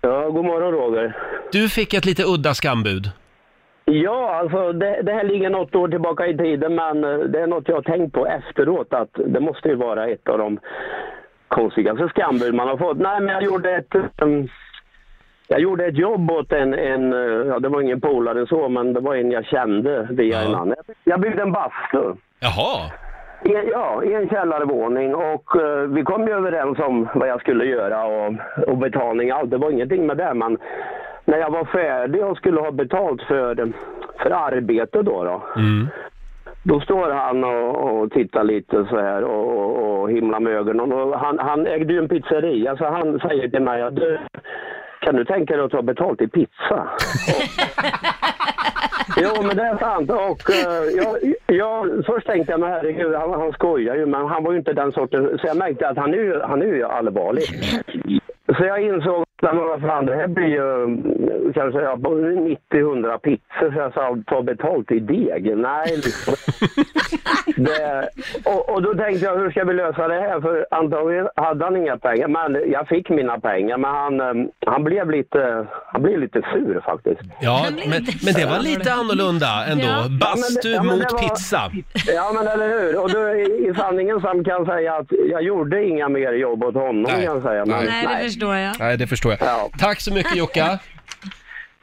[0.01, 1.17] Ja, god morgon Roger.
[1.53, 3.11] Du fick ett lite udda skambud.
[3.85, 7.47] Ja, alltså det, det här ligger något år tillbaka i tiden men eh, det är
[7.47, 10.59] något jag har tänkt på efteråt att det måste ju vara ett av de
[11.53, 12.99] konstigaste skambud man har fått.
[12.99, 13.95] Nej, men jag gjorde ett...
[14.23, 14.49] um,
[15.49, 18.93] jag gjorde ett jobb åt en, en, eh, ja det var ingen polare så, men
[18.93, 20.75] det var en jag kände via en annan.
[21.05, 22.15] Jag byggde en bastu.
[22.41, 22.91] Jaha.
[23.45, 27.65] I, ja, i en källarvåning och eh, vi kom ju överens om vad jag skulle
[27.65, 28.35] göra och,
[28.67, 29.51] och betalning och allt.
[29.51, 30.59] Det var ingenting med det men
[31.25, 33.73] när jag var färdig och skulle ha betalt för,
[34.23, 35.89] för arbete då, då Mm.
[36.63, 40.93] Då står han och, och tittar lite så här och, och, och himlar med ögonen.
[40.93, 44.19] Och han, han ägde ju en pizzeria så han säger till mig att du,
[45.01, 46.89] kan du tänka dig att ta betalt i pizza?
[49.17, 50.11] Jo, men det är sant.
[50.11, 54.45] Och, eh, jag, jag, först tänkte jag, men herregud, han, han skojar ju, men han
[54.45, 55.39] var ju inte den sorten.
[55.39, 57.45] Så jag märkte att han är ju, han är ju allvarlig.
[58.59, 60.97] Så jag insåg att men vad fan, det här blir ju
[61.55, 63.73] kanske ja, 90-100 pizzor.
[63.73, 65.57] Så jag sa, ta betalt i deg.
[65.57, 66.35] Nej, liksom.
[67.57, 68.09] det,
[68.45, 70.41] och, och då tänkte jag, hur ska vi lösa det här?
[70.41, 72.29] För antagligen hade han inga pengar.
[72.29, 76.81] Men jag fick mina pengar, men han, eh, han, blev, lite, han blev lite sur
[76.85, 77.21] faktiskt.
[77.41, 77.91] Ja, men,
[78.25, 79.85] men det var lite annorlunda ändå.
[79.85, 80.05] Ja.
[80.21, 81.61] Bastu Ja, men det- ja, mot var- pizza.
[82.15, 83.01] Ja, men eller hur?
[83.03, 86.65] Och då, i, i sanningens namn kan jag säga att jag gjorde inga mer jobb
[86.65, 87.65] åt honom kan jag säga.
[87.67, 88.75] Men, Nej, det förstår jag.
[88.79, 89.32] Nej, det förstår jag.
[89.79, 90.79] Tack så mycket Jocka!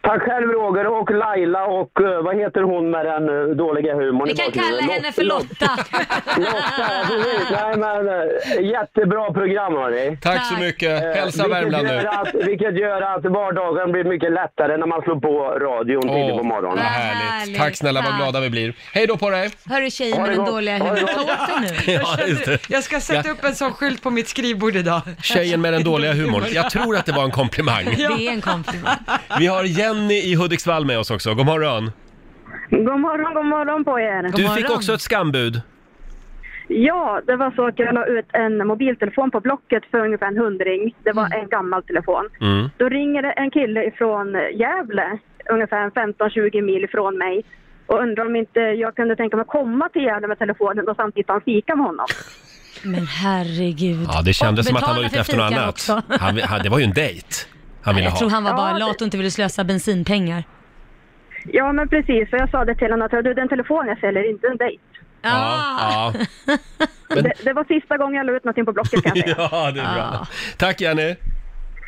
[0.02, 4.28] Tack själv Roger och Laila och eh, vad heter hon med den eh, dåliga humorn?
[4.28, 5.70] Vi kan kalla henne för Lotta.
[6.38, 7.48] Lotta, precis.
[7.52, 10.18] Nej, men eh, jättebra program hörni.
[10.22, 11.04] Tack så mycket.
[11.04, 12.08] Eh, Hälsa vilket Värmland gör nu.
[12.08, 15.34] Att, vilket gör att vardagen blir mycket lättare när man slår på
[15.66, 16.78] radion tidigt på morgonen.
[16.78, 17.58] Vad härligt.
[17.60, 18.74] Tack snälla, vad glada vi blir.
[18.94, 19.50] Hej då på dig.
[19.70, 20.98] Hörru tjejen med den dåliga gott.
[20.98, 21.94] ta åt dig nu.
[22.50, 22.58] Ja.
[22.70, 25.02] Jag ska sätta upp en sån skylt på mitt skrivbord idag.
[25.24, 26.44] Tjejen med den dåliga humorn.
[26.52, 27.86] Jag tror att det var en komplimang.
[27.98, 28.98] Det är en komplimang.
[29.40, 31.34] Vi har Jenny i Hudiksvall med oss också.
[31.34, 31.92] God morgon.
[32.70, 34.24] God morgon, god morgon på er.
[34.38, 35.62] Du fick också ett skambud.
[36.68, 40.38] Ja, det var så att jag la ut en mobiltelefon på Blocket för ungefär en
[40.38, 40.96] hundring.
[41.04, 42.30] Det var en gammal telefon.
[42.42, 42.70] Mm.
[42.78, 45.18] Då ringer det en kille ifrån Gävle,
[45.50, 47.44] ungefär 15-20 mil ifrån mig
[47.88, 51.28] och undrar om inte jag kunde tänka mig komma till Gävle med telefonen och samtidigt
[51.28, 52.08] ta en fika med honom.
[52.84, 54.08] Men herregud.
[54.14, 55.88] Ja, det kändes Och som att han var ute efter något annat.
[56.20, 57.28] Han, han, det var ju en dejt
[57.82, 58.36] han ville Jag tror ha.
[58.36, 60.44] han var bara lat och inte ville slösa bensinpengar.
[61.46, 62.30] Ja, men precis.
[62.30, 64.82] Så jag sa det till honom att du, den telefon jag säljer, inte en dejt.
[65.22, 66.14] Ja,
[66.48, 66.58] ja.
[67.16, 69.36] Det, det var sista gången jag la ut någonting på Blocket kan jag säga.
[69.52, 70.28] ja, det är bra.
[70.58, 71.16] Tack Jenny.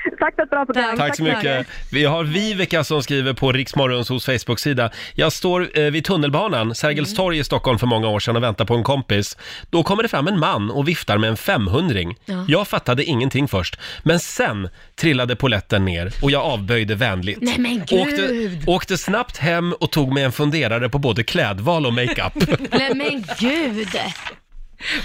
[0.20, 0.98] Tack för ett bra program.
[0.98, 1.68] Tack så mycket.
[1.92, 4.92] Vi har Viveka som skriver på Riksmorgonsos Facebook-sida.
[5.14, 8.66] Jag står eh, vid tunnelbanan, Sergels torg i Stockholm för många år sedan och väntar
[8.66, 9.38] på en kompis.
[9.70, 11.92] Då kommer det fram en man och viftar med en 500
[12.26, 12.46] Ja.
[12.48, 17.38] Jag fattade ingenting först, men sen trillade poletten ner och jag avböjde vänligt.
[17.42, 18.02] Nej, men gud.
[18.02, 22.34] Åkte, åkte snabbt hem och tog mig en funderare på både klädval och makeup.
[22.72, 23.88] Nej men gud.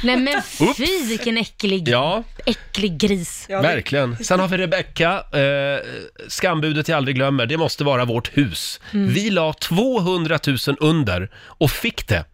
[0.03, 0.43] Nej men
[0.77, 3.47] fy vilken äcklig, ja, äcklig gris.
[3.49, 4.25] verkligen.
[4.25, 5.81] Sen har vi Rebecca, eh,
[6.29, 8.81] skambudet jag aldrig glömmer, det måste vara vårt hus.
[8.93, 9.15] Mm.
[9.15, 12.25] Vi la 200 000 under och fick det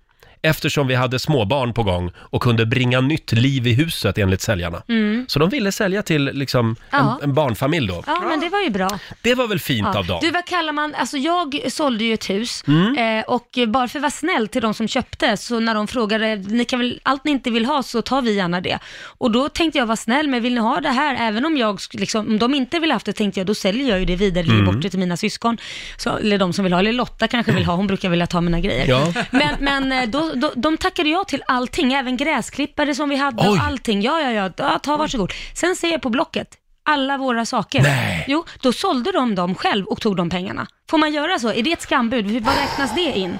[0.43, 4.82] eftersom vi hade småbarn på gång och kunde bringa nytt liv i huset enligt säljarna.
[4.88, 5.24] Mm.
[5.28, 6.99] Så de ville sälja till liksom Ja.
[7.22, 8.03] en, en barnfamilj då.
[8.07, 8.99] Ja, men det var ju bra.
[9.22, 9.99] Det var väl fint Ja.
[9.99, 10.18] av dem?
[10.22, 13.18] Du, vad kallar man, alltså jag sålde ju ett hus Mm.
[13.18, 16.36] eh, och bara för att vara snäll till de som köpte, så när de frågade,
[16.36, 18.78] ni kan väl, allt ni inte vill ha så tar vi gärna det.
[19.05, 21.76] Och då tänkte jag vara snäll, men vill ni ha det här, även om jag,
[21.76, 24.05] sk- liksom, om de inte vill ha haft det, tänkte jag, då säljer jag ju
[24.05, 24.74] det vidare, eller ger Mm.
[24.74, 25.59] bort det till mina syskon.
[25.97, 28.40] Så, eller de som vill ha, eller Lotta kanske vill ha, hon brukar vilja ta
[28.40, 28.86] mina grejer.
[28.88, 29.12] Ja.
[29.30, 33.42] Men, men eh, då, då, de tackade jag till allting, även gräsklippare som vi hade
[33.48, 33.60] och Oj.
[33.62, 34.02] allting.
[34.02, 35.32] Ja, ja, ja, ja ta varsågod.
[35.54, 36.48] Sen ser jag på Blocket,
[36.84, 37.82] alla våra saker.
[37.82, 38.24] Nej.
[38.28, 40.66] Jo, då sålde de dem själv och tog de pengarna.
[40.90, 41.52] Får man göra så?
[41.52, 42.26] Är det ett skambud?
[42.30, 43.38] Hur- Vad räknas det in?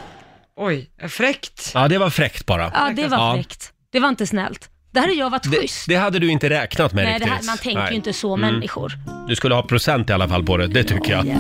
[0.57, 1.71] Oj, fräckt.
[1.75, 2.71] Ja, det var fräckt bara.
[2.75, 3.73] Ja, det var fräckt.
[3.93, 4.69] Det var inte snällt.
[4.95, 5.85] Det hade jag varit Det, schysst.
[5.89, 7.33] det hade du inte räknat med Nej, det riktigt.
[7.41, 7.91] här, man tänker Nej.
[7.91, 8.55] ju inte så, Mm.
[8.55, 8.93] människor.
[9.29, 11.37] Du skulle ha procent i alla fall på det, det tycker jag.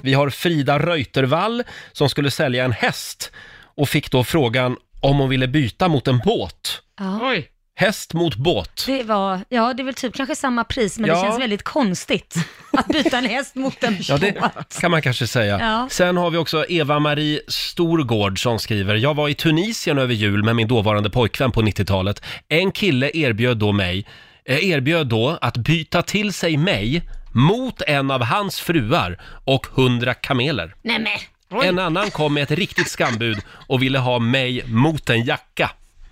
[0.00, 1.62] Vi har Frida Reutervall
[1.92, 3.32] som skulle sälja en häst
[3.78, 6.82] och fick då frågan om hon ville byta mot en båt.
[6.98, 7.18] Ja.
[7.22, 7.48] Oj.
[7.74, 8.84] Häst mot båt.
[8.86, 11.14] Det var, ja det är väl typ kanske samma pris, men Ja.
[11.16, 12.34] det känns väldigt konstigt
[12.72, 14.80] att byta en häst mot en Ja, det båt.
[14.80, 15.58] kan man kanske säga.
[15.60, 15.88] Ja.
[15.90, 20.56] Sen har vi också Eva-Marie Storgård som skriver, jag var i Tunisien över jul med
[20.56, 22.22] min dåvarande pojkvän på 90-talet.
[22.48, 24.06] En kille erbjöd då mig,
[24.44, 27.02] eh, erbjöd då att byta till sig mig
[27.32, 30.74] mot en av hans fruar och hundra kameler.
[30.82, 31.12] Nej men,
[31.50, 35.70] En annan kom med ett riktigt skambud och ville ha mig mot en jacka.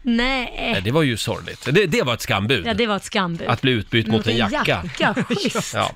[0.08, 0.80] Nej, nej.
[0.84, 1.68] det var ju sorgligt.
[1.72, 2.66] Det, det var ett skambud.
[2.66, 3.48] Ja, det var ett skambud.
[3.48, 4.62] Att bli utbytt mot, en jacka.
[4.66, 5.74] jacka, schysst.
[5.74, 5.90] Ja.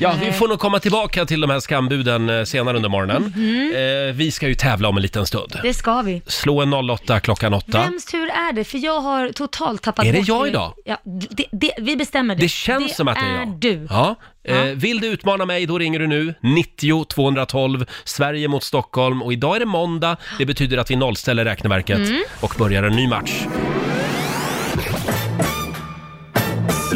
[0.00, 3.22] ja, vi får nog komma tillbaka till de här skambuden eh, senare under morgonen.
[3.36, 3.72] Mhm.
[3.74, 5.58] Eh, vi ska ju tävla om en liten stund.
[5.62, 6.22] Det ska vi.
[6.26, 7.78] Slå en 08 klockan 8.
[7.78, 8.64] Vems tur är det?
[8.64, 10.72] För jag har totalt tappat Är det bort jag idag?
[10.84, 12.40] Ja, det, det, vi bestämmer det.
[12.40, 13.60] Det känns som att det är jag.
[13.60, 13.86] du.
[13.90, 14.16] Ja.
[14.48, 16.34] Eh, vill du utmana mig, då ringer du nu.
[16.40, 19.22] 90 212, Sverige mot Stockholm.
[19.22, 20.16] Och idag är det måndag.
[20.38, 22.22] Det betyder att vi nollställer räkneverket Mm.
[22.40, 23.32] och börjar en ny match.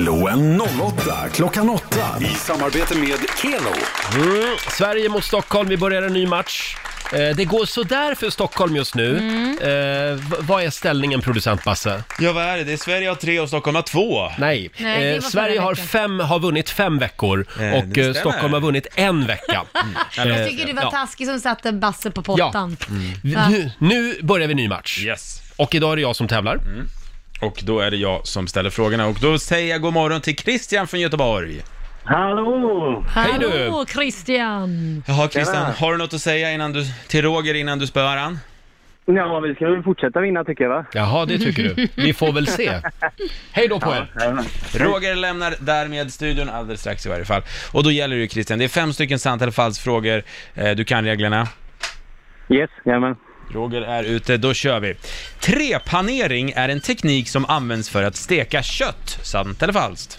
[0.01, 1.85] Slå en 08 klockan 8
[2.21, 3.71] i samarbete med Keno.
[4.15, 6.77] Mm, Sverige mot Stockholm, vi börjar en ny match.
[7.13, 9.19] Eh, det går sådär för Stockholm just nu.
[9.19, 9.59] Mm.
[9.63, 12.03] Eh, v- vad är ställningen producent Basse?
[12.21, 12.65] Ja, vad är det?
[12.65, 14.29] Det är Sverige har tre och Stockholm har två.
[14.39, 15.87] Nej, Nej, det eh, var Sverige har, veckan.
[15.87, 18.13] fem, har vunnit fem veckor Eh, det och eh, stämmer.
[18.15, 19.63] Stockholm har vunnit en vecka.
[20.17, 20.91] Jag Eh, tycker du var ja.
[20.91, 22.77] taskig som satte Basse på pottan.
[23.25, 23.49] Vi- Va?
[23.49, 24.99] Nu, nu börjar vi ny match.
[25.05, 25.41] Yes.
[25.57, 26.59] Och idag är det jag som tävlar.
[27.41, 30.37] Och då är det jag som ställer frågorna och då säger jag god morgon till
[30.37, 31.61] Christian från Göteborg.
[32.05, 33.05] Hallå!
[33.15, 33.49] Hej du!
[33.51, 35.03] Hallå Christian!
[35.07, 35.75] Jaha Christian, Tjena.
[35.79, 38.39] har du något att säga innan du, till Roger innan du spöar han?
[39.05, 40.85] Ja, vi ska väl fortsätta vinna tycker jag va?
[40.93, 41.89] Jaha, det tycker du.
[41.95, 42.73] Vi får väl se.
[43.53, 44.11] Hej då på er!
[44.79, 47.43] Roger lämnar därmed studion alldeles strax i varje fall.
[47.73, 50.23] Och då gäller det ju Christian, det är fem stycken sant eller falskt frågor.
[50.55, 51.49] Eh, Du kan reglerna.
[52.49, 53.17] Yes, jajamän.
[53.53, 54.95] Roger är ute, då kör vi.
[55.41, 59.19] Trepanering är en teknik som används för att steka kött.
[59.23, 60.19] Sant eller falskt?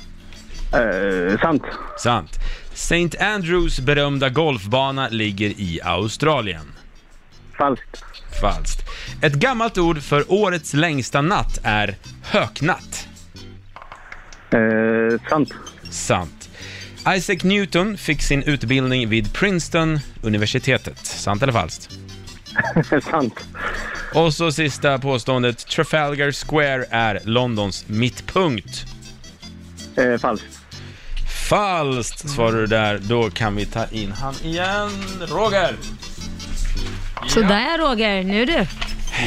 [0.73, 1.63] Uh, sant.
[1.97, 2.39] Sant.
[2.73, 3.19] St.
[3.19, 6.71] Andrews berömda golfbana ligger i Australien.
[7.57, 8.03] Falskt.
[8.41, 8.89] Falskt.
[9.21, 13.07] Ett gammalt ord för årets längsta natt är höknatt.
[14.53, 15.53] Uh, sant.
[15.89, 16.49] Sant.
[17.07, 21.05] Isaac Newton fick sin utbildning vid Princeton universitetet.
[21.05, 21.89] Sant eller falskt?
[23.11, 23.39] sant.
[24.13, 25.67] Och så sista påståendet.
[25.67, 28.85] Trafalgar Square är Londons mittpunkt.
[29.99, 30.59] Uh, falskt.
[31.49, 32.99] Falskt svarar du där.
[33.03, 34.89] Då kan vi ta in han igen.
[35.27, 35.75] Roger!
[37.27, 38.65] Sådär Roger, nu du.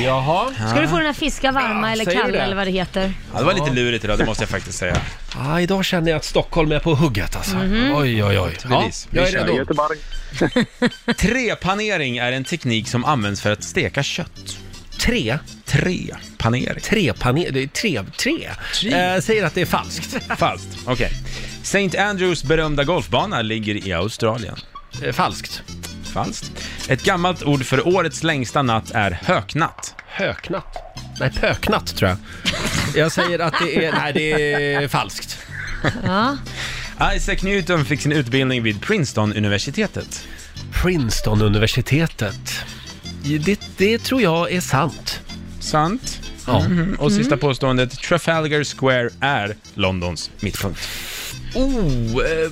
[0.03, 0.51] Jaha.
[0.71, 2.45] Ska du få den här fiska varma eller säger du kalla det?
[2.45, 3.13] eller vad det heter?
[3.33, 4.97] Ja, det var lite lurigt idag, det måste jag faktiskt säga.
[5.39, 7.57] Ah, idag känner jag att Stockholm är på hugget alltså.
[7.57, 7.93] Mhm.
[7.95, 8.57] Oj, oj, oj.
[8.63, 9.09] Ja, Bevis.
[9.11, 9.41] Vi jag är kör.
[9.41, 9.57] redo.
[9.57, 9.99] Göteborg.
[11.17, 14.59] Trepanering är en teknik som används för att steka kött.
[14.99, 15.39] Tre?
[15.67, 16.81] Trepanering.
[16.83, 17.51] Tre paner...
[17.51, 18.01] Det är tre.
[18.19, 18.47] Tre.
[18.93, 20.17] Eh, säger att det är falskt.
[20.39, 21.11] Falskt, okej.
[21.63, 21.99] St.
[21.99, 24.57] Andrews berömda golfbana ligger i Australien.
[25.03, 25.63] Eh, falskt.
[26.15, 26.53] Falskt.
[26.89, 29.95] Ett gammalt ord för årets längsta natt är höknatt.
[30.07, 30.77] Höknatt?
[31.21, 32.19] Nej, pöknatt tror jag.
[32.97, 33.93] Jag säger att det är...
[33.93, 34.33] Nej, det
[34.75, 35.39] är falskt.
[36.05, 36.37] Ja.
[37.15, 40.25] Isaac Newton fick sin utbildning vid Princeton-universitetet.
[40.83, 42.65] Princeton-universitetet.
[43.45, 45.21] Det, det tror jag är sant.
[45.61, 46.21] Sant.
[46.47, 46.61] Ja.
[46.69, 46.97] Mhm.
[47.01, 50.89] Och sista påståendet, Trafalgar Square är Londons mittpunkt.
[51.55, 52.51] Oh, eh,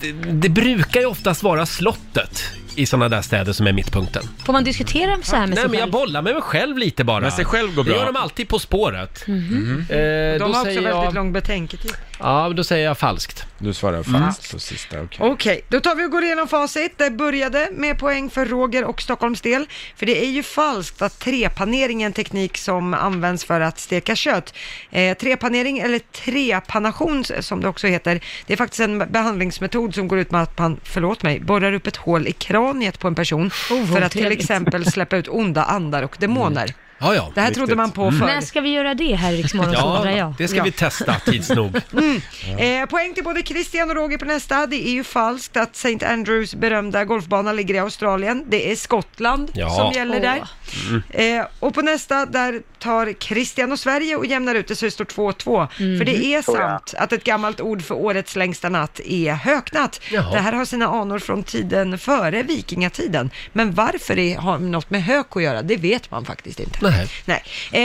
[0.00, 2.42] det, det brukar ju oftast vara slottet
[2.78, 4.22] i sådana där städer som är mittpunkten.
[4.44, 5.92] Får man diskutera så här med Nej, sig men jag själv?
[5.92, 7.20] bollar med mig själv lite bara.
[7.20, 7.98] Men sig själv går Det bra.
[7.98, 9.26] gör de alltid På spåret.
[9.26, 9.86] Mhm.
[9.90, 11.14] Eh, De då har också säger väldigt jag...
[11.14, 11.92] lång betänketid.
[12.20, 13.44] Ja, då säger jag falskt.
[13.58, 15.18] Du svarar falskt på sista, okej.
[15.30, 16.98] Okej, då tar vi och går igenom facit.
[16.98, 19.66] Det började med poäng för Roger och Stockholms del.
[19.96, 24.16] För det är ju falskt att trepanering är en teknik som används för att steka
[24.16, 24.54] kött.
[24.90, 30.18] Eh, trepanering, eller trepanation som det också heter, det är faktiskt en behandlingsmetod som går
[30.18, 32.32] ut med att man, förlåt mig, borrar upp ett hål i
[32.72, 33.50] kraniet på en person
[33.92, 36.74] för att till exempel släppa ut onda andar och demoner.
[37.00, 37.32] Ja, ja.
[37.34, 38.26] Det här trodde man på förr.
[38.26, 40.34] När ska vi göra det här i Rix Morgon, så undrar jag.
[40.38, 40.64] det ska Ja.
[40.64, 41.80] vi testa tids nog.
[41.92, 42.82] Mm.
[42.82, 44.66] Eh, poäng till både Christian och Roger på nästa.
[44.66, 46.06] Det är ju falskt att St.
[46.06, 48.44] Andrews berömda golfbana ligger i Australien.
[48.48, 49.70] Det är Skottland Ja.
[49.70, 50.42] som gäller där.
[50.88, 51.38] Mm.
[51.40, 54.90] Eh, och på nästa, där tar Christian och Sverige och jämnar ut det så det
[54.90, 55.68] står 2-2.
[55.98, 60.00] För det är sant att ett gammalt ord för årets längsta natt är höknatt.
[60.12, 60.32] Jaha.
[60.32, 63.30] Det här har sina anor från tiden före vikingatiden.
[63.52, 66.78] Men varför det har något med hök att göra, det vet man faktiskt inte.
[66.82, 67.08] Nej.
[67.24, 67.42] Nej.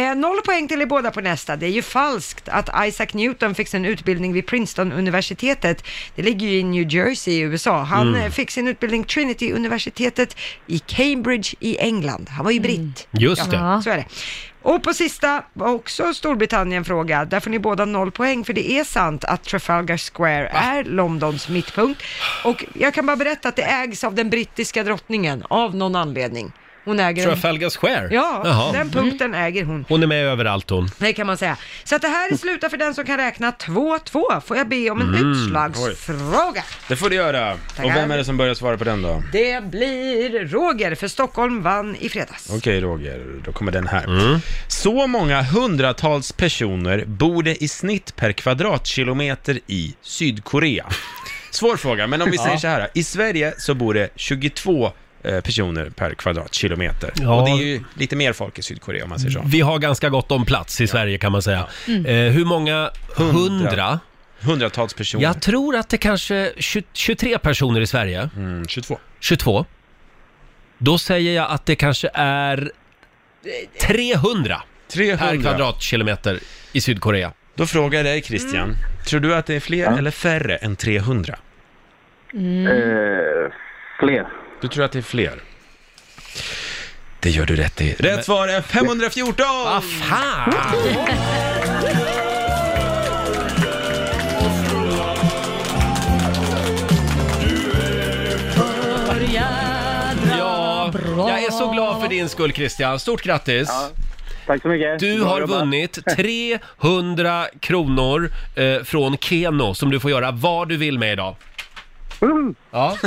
[0.10, 1.56] Eh, noll poäng till er båda på nästa.
[1.56, 5.84] Det är ju falskt att Isaac Newton fick sin utbildning vid Princeton-universitetet.
[6.16, 7.84] Det ligger ju i New Jersey i USA.
[7.84, 8.22] Han Mm.
[8.22, 10.36] eh, fick sin utbildning Trinity-universitetet
[10.68, 12.30] i Cambridge i England.
[12.30, 13.08] Han var ju britt.
[13.12, 13.58] Just det.
[13.58, 14.06] Ja, så är det.
[14.64, 17.26] Och på sista, var också Storbritannien-fråga.
[17.26, 21.50] Där får ni båda noll poäng, för det är sant att Trafalgar Square är Londons
[21.50, 22.02] mittpunkt.
[22.44, 26.52] Och jag kan bara berätta att det ägs av den brittiska drottningen, av någon anledning.
[26.86, 27.24] Hon äger...
[27.26, 28.08] Trafalgar Square?
[28.12, 28.72] Ja, Jaha.
[28.72, 29.86] den punkten äger hon.
[29.90, 30.90] Hon är med överallt hon.
[30.98, 31.58] Det kan man säga.
[31.84, 34.42] Så att det här slutar för den som kan räkna 2-2.
[34.42, 35.32] Får jag be om en Mm.
[35.32, 36.64] utslagsfråga?
[36.88, 37.54] Det får du göra.
[37.54, 37.60] Och
[37.96, 39.24] vem är det som börjar svara på den då?
[39.32, 42.50] Det blir Roger, för Stockholm vann i fredags.
[42.54, 44.40] Okej Roger, då kommer den här.
[44.68, 50.86] Så många hundratals personer bor det i snitt per kvadratkilometer i Sydkorea.
[51.52, 52.44] Svår fråga, men om vi Ja.
[52.44, 52.88] säger så här.
[52.94, 54.92] I Sverige så bor det 22 eh,
[55.24, 57.14] personer per kvadratkilometer.
[57.16, 57.40] Ja.
[57.40, 59.42] Och det är ju lite mer folk i Sydkorea om man säger så.
[59.46, 61.68] Vi har ganska gott om plats i Sverige kan man säga.
[61.88, 62.06] Mm.
[62.06, 62.90] Eh, hur många?
[63.16, 64.00] Hundra?
[64.40, 65.24] Hundratals personer.
[65.24, 68.30] Jag tror att det kanske 20, 23 personer i Sverige.
[68.68, 68.98] 22.
[69.20, 69.66] 22.
[70.78, 72.72] Då säger jag att det kanske är
[73.82, 74.62] 300,
[74.94, 75.28] 300.
[75.28, 76.40] per kvadratkilometer
[76.74, 77.32] i Sydkorea.
[77.56, 81.36] Då frågar jag dig Christian, tror du att det är fler eller färre än 300?
[82.34, 82.68] Mm.
[82.68, 83.52] Eh,
[84.00, 84.43] fler.
[84.64, 85.40] Du tror att det är fler?
[87.20, 87.94] Det gör du rätt i.
[87.94, 89.46] Rätt svar är 514!
[89.66, 90.54] Vad fan!
[101.18, 103.00] Ja, jag är så glad för din skull Christian.
[103.00, 103.70] Stort grattis!
[104.46, 105.00] Tack så mycket.
[105.00, 105.60] Du Bra har jobbat.
[105.60, 106.00] vunnit
[106.82, 111.36] 300 kronor eh, från Keno som du får göra vad du vill med idag.
[112.72, 112.98] Ja.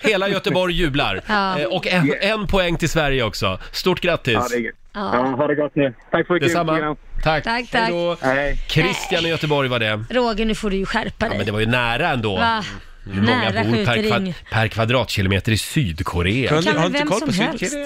[0.00, 1.20] Hela Göteborg jublar.
[1.26, 1.58] Ja.
[1.58, 3.58] Eh, och en, en poäng till Sverige också.
[3.72, 4.34] Stort grattis!
[4.34, 4.72] Ja, det är.
[4.94, 5.10] Ja.
[5.14, 5.94] Ja, ha det gott nu.
[6.10, 6.96] Tack för Detsamma.
[7.22, 7.44] Tack.
[7.44, 7.80] Tack, tack.
[7.82, 8.16] Hej då.
[8.20, 8.56] Hej.
[8.68, 10.04] Christian i Göteborg var det.
[10.10, 11.36] Roger, nu får du ju skärpa Ja, dig.
[11.38, 12.36] men det var ju nära ändå.
[12.36, 12.64] Va?
[13.04, 14.10] Hur många Nära bor per, skjutring.
[14.10, 16.48] kvad, per kvadratkilometer i Sydkorea?
[16.48, 17.76] Kan väl vem som helst.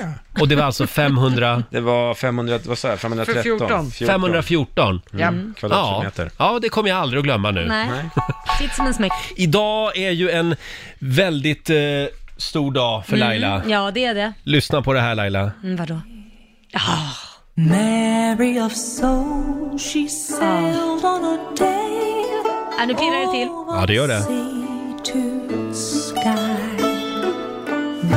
[0.40, 1.62] Och det var alltså 500...
[1.70, 3.42] Det var 500, vad sa jag, 513?
[3.42, 3.90] 14.
[3.90, 5.00] 514?
[5.10, 5.28] Ja.
[5.28, 5.54] Mm.
[5.58, 6.30] Kvadratkilometer.
[6.38, 7.66] Ja, ja, det kommer jag aldrig att glömma nu.
[7.68, 7.88] Nej,
[8.58, 9.12] sitt som en smäck.
[9.36, 10.56] Idag är ju en
[10.98, 11.76] väldigt eh,
[12.36, 13.54] stor dag för Laila.
[13.54, 14.32] Mm, ja, det är det.
[14.42, 15.50] Lyssna på det här Laila.
[15.62, 16.00] Mm, vadå?
[17.54, 21.86] Mary of soul, she sailed on a day
[22.78, 23.48] Ja, nu pirrar det till.
[23.68, 24.75] Ja, det gör det.
[25.12, 26.82] To sky.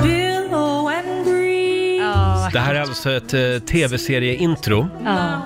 [0.03, 2.03] Billow and breeze.
[2.03, 4.89] Ja, Det här är alltså ett eh, tv-serie-intro.
[5.05, 5.41] ja.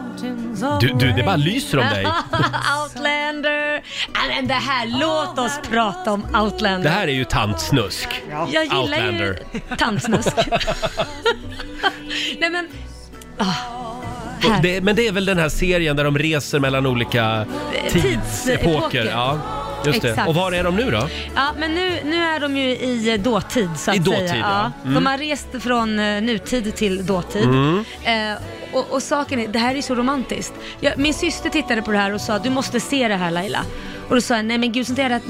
[0.81, 2.05] Du, du, det bara lyser om dig.
[2.83, 3.83] Outlander!
[4.13, 6.83] Ja, men det här, låt oss prata om Outlander.
[6.83, 8.23] Det här är ju tantsnusk.
[8.29, 9.39] Jag gillar Outlander.
[9.53, 10.35] ju tantsnusk.
[12.39, 12.67] Nej men,
[14.45, 17.45] Och Det, men det är väl den här serien där de reser mellan olika
[17.89, 18.19] tidsepoker.
[18.19, 19.05] Tidsepoker.
[19.05, 19.39] Ja,
[19.87, 20.09] just det.
[20.09, 20.29] Exakt.
[20.29, 21.07] Och var är de nu då?
[21.35, 24.39] ja, men nu, nu är de ju i dåtid så att I dåtid, säga.
[24.39, 24.71] ja.
[24.89, 24.93] Mm.
[24.93, 27.43] De har rest från eh, nutid till dåtid.
[27.43, 27.83] Mm.
[28.03, 28.37] Eh,
[28.73, 30.53] och, och saken är, det här är så romantiskt.
[30.79, 33.59] Jag, min syster tittade på det här och sa du måste se det här Laila.
[34.09, 35.23] Och då sa jag, nej men gud sånt där att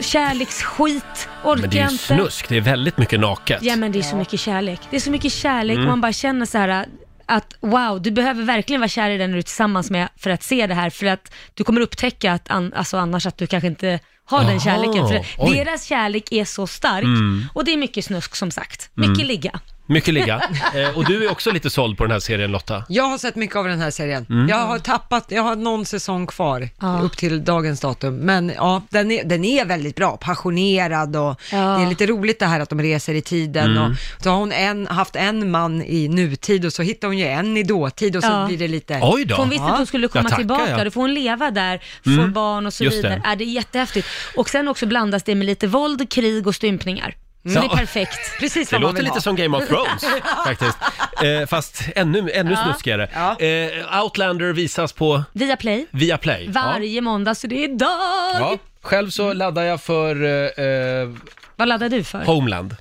[0.00, 2.04] kärleksskit orkar Men det är jag ju inte.
[2.04, 3.58] snusk, det är väldigt mycket naket.
[3.62, 4.80] Ja men det är så mycket kärlek.
[4.90, 5.86] Det är så mycket kärlek Mm.
[5.86, 6.86] och man bara känner så här
[7.32, 10.42] att wow, du behöver verkligen vara kär i den du är tillsammans med för att
[10.42, 13.66] se det här, för att du kommer upptäcka att an, alltså annars att du kanske
[13.66, 15.08] inte har den Jaha, kärleken.
[15.08, 15.56] För oj.
[15.56, 17.44] deras kärlek är så stark Mm.
[17.54, 18.90] och det är mycket snusk som sagt.
[18.94, 19.26] Mycket Mm.
[19.26, 19.60] ligga.
[19.92, 20.42] Mycket ligga.
[20.74, 22.84] Eh, och du är också lite såld på den här serien Lotta.
[22.88, 24.26] Jag har sett mycket av den här serien.
[24.30, 24.48] Mm.
[24.48, 26.68] Jag har tappat, jag har någon säsong kvar
[27.02, 28.16] upp till dagens datum.
[28.16, 32.46] Men ja, den är, den är väldigt bra, passionerad och det är lite roligt det
[32.46, 33.76] här att de reser i tiden.
[33.76, 33.90] Mm.
[33.92, 37.26] Och så har hon en, haft en man i nutid och så hittar hon ju
[37.26, 38.46] en i dåtid och så Ja.
[38.46, 38.94] blir det lite...
[38.98, 40.84] För hon visste att hon skulle komma Ja, tackar, tillbaka, ja.
[40.84, 42.32] då får hon leva där, få Mm.
[42.32, 43.20] barn och så Just vidare.
[43.24, 43.28] det.
[43.28, 44.08] Är det är jättehäftigt.
[44.36, 47.14] Och sen också blandas det med lite våld, krig och stympningar.
[47.42, 47.60] Ja.
[47.60, 48.18] det är perfekt.
[48.40, 50.04] Precis Det låter lite som Game of Thrones
[50.46, 50.78] faktiskt.
[51.22, 52.64] Eh, fast ännu, ännu Ja.
[52.64, 53.04] snuskigare.
[53.38, 55.86] Eh, Outlander visas på Via Play.
[55.90, 56.44] Viaplay.
[56.54, 56.60] Ja.
[56.60, 57.88] Varje måndag, så det är idag.
[58.34, 58.58] Ja.
[58.82, 61.08] Själv så laddar jag för eh, eh,
[61.56, 62.24] Vad laddar du för?
[62.24, 62.76] Homeland.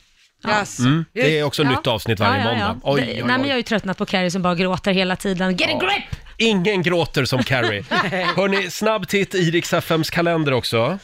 [0.47, 0.80] Yes.
[0.80, 1.05] Mm.
[1.14, 1.70] Det är också Ja.
[1.70, 2.68] nytt avsnitt varje Ja, ja, ja.
[2.68, 2.80] måndag.
[2.84, 3.47] Oj, Det- oj, Nej, men oj.
[3.47, 5.55] jag har ju tröttnat på Carrie som bara gråter hela tiden.
[5.57, 6.20] Get a grip!
[6.38, 7.84] Ingen gråter som Carrie.
[8.36, 10.99] Hörni, snabb titt i Rix FMs kalender också.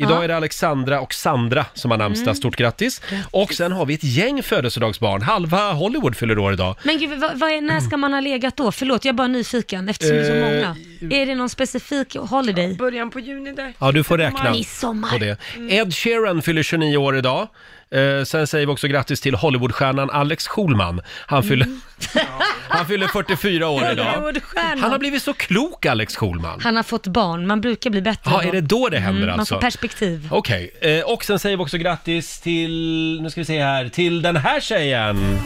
[0.00, 0.24] Idag Ja.
[0.24, 2.24] är det Alexandra och Sandra som har namnsdag.
[2.28, 2.34] Mm.
[2.34, 3.02] Stort grattis.
[3.30, 5.22] Och sen har vi ett gäng födelsedagsbarn.
[5.22, 6.76] Halva Hollywood fyller år idag.
[6.82, 8.72] Men gud, vad, vad är, när ska man ha legat då?
[8.72, 10.76] Förlåt, jag är bara nyfiken eftersom det är så Eh, många.
[11.22, 12.74] Är det någon specifik holiday?
[12.76, 13.74] Början på juni där.
[13.78, 15.08] Ja, du får räkna Midsommar.
[15.10, 15.36] på det.
[15.70, 17.48] Ed Sheeran fyller 29 år idag.
[17.94, 21.00] Eh, sen säger vi också grattis till Hollywoodstjärnan Alex Schulman.
[21.26, 21.68] Han fyller,
[22.68, 24.04] han fyller 44 år idag.
[24.04, 24.78] Hollywoodstjärnan.
[24.78, 26.60] Han har blivit så klok, Alex Schulman.
[26.62, 29.40] Han har fått barn, man brukar bli bättre Ja, är det då det händer Man
[29.40, 29.54] alltså?
[29.54, 30.28] får perspektiv.
[30.30, 34.22] Okej, eh, och sen säger vi också grattis till, nu ska vi se här, till
[34.22, 35.38] den här tjejen.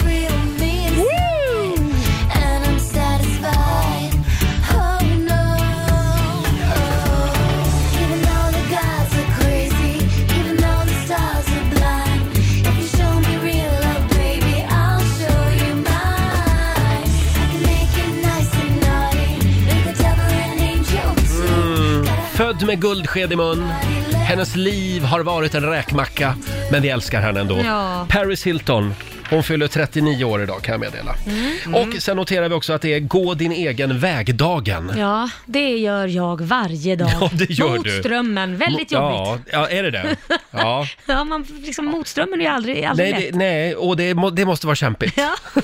[22.44, 23.68] Född med guldsked i mun.
[24.12, 26.36] Hennes liv har varit en räkmacka,
[26.72, 27.58] men vi älskar henne ändå.
[27.64, 28.06] Ja.
[28.08, 28.94] Paris Hilton,
[29.34, 31.14] hon fyller 39 år idag kan jag meddela.
[31.26, 31.74] Mm.
[31.74, 34.92] Och sen noterar vi också att det är Gå din egen väg-dagen.
[34.96, 37.10] Ja, det gör jag varje dag.
[37.20, 37.90] Ja, det gör Mot du.
[38.00, 39.48] strömmen, väldigt Ja, jobbigt.
[39.52, 40.16] ja, är det det?
[40.50, 40.86] Ja.
[41.06, 43.32] Ja, man, liksom, motströmmen är ju aldrig, aldrig Nej, lätt.
[43.32, 45.16] det, nej, och det, må, det måste vara kämpigt.
[45.16, 45.34] Ja.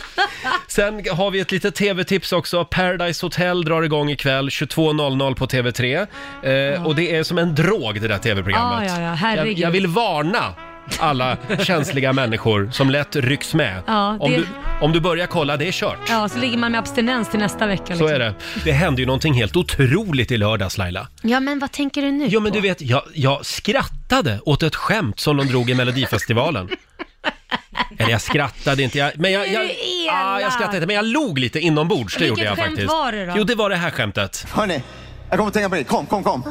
[0.68, 2.64] Sen har vi ett litet tv-tips också.
[2.64, 6.07] Paradise Hotel drar igång ikväll 22.00 på TV3.
[6.75, 8.91] Eh, Och det är som en drog det där tv-programmet.
[8.91, 10.55] Ja, ja, ja, jag, jag vill varna
[10.99, 13.82] alla känsliga människor som lätt rycks med.
[13.86, 14.47] Ja, om, det- du,
[14.80, 15.99] om du börjar kolla, det är kört.
[16.09, 17.84] Ja, så ligger man med abstinens till nästa vecka.
[17.86, 18.07] Så liksom.
[18.09, 18.34] är det.
[18.64, 21.09] Det hände ju någonting helt otroligt i lördags Laila.
[21.22, 22.57] Ja, men vad tänker du nu Jo men på?
[22.57, 26.68] du vet, jag, jag skrattade åt ett skämt som de drog i Melodifestivalen.
[27.99, 29.68] Eller jag skrattade inte, jag, men jag, Är jag, du
[30.11, 30.53] ah, jag elak?
[30.53, 32.88] skrattade inte, men jag log lite inombords, det Vilket gjorde jag skämt faktiskt.
[32.93, 33.32] var det då?
[33.36, 34.47] Jo, det var det här skämtet.
[34.53, 34.82] Hörni,
[35.28, 35.84] jag kommer att tänka på det.
[35.84, 36.43] Kom, kom, kom.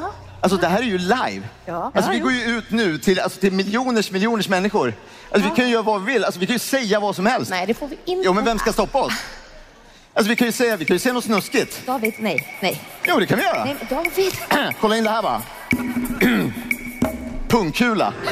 [0.42, 1.42] Alltså det här är ju live.
[1.66, 1.92] Ja.
[1.96, 4.94] Alltså vi Ja, går ju ut nu till, alltså, till miljoners miljoners människor.
[5.32, 6.24] Alltså vi kan ju göra vad vi vill.
[6.26, 7.52] Alltså vi kan ju säga vad som helst.
[7.52, 8.26] Nej, det får vi inte.
[8.26, 9.14] Jo, men vem ska stoppa oss?
[10.14, 11.86] Alltså vi kan ju säga, vi kan ju säga något snuskigt.
[11.86, 12.82] David, nej, nej.
[13.08, 13.66] Jo, det kan vi göra.
[13.66, 14.34] Nej, David.
[14.82, 15.42] Kolla in det här bara.
[17.48, 18.14] Pungkula.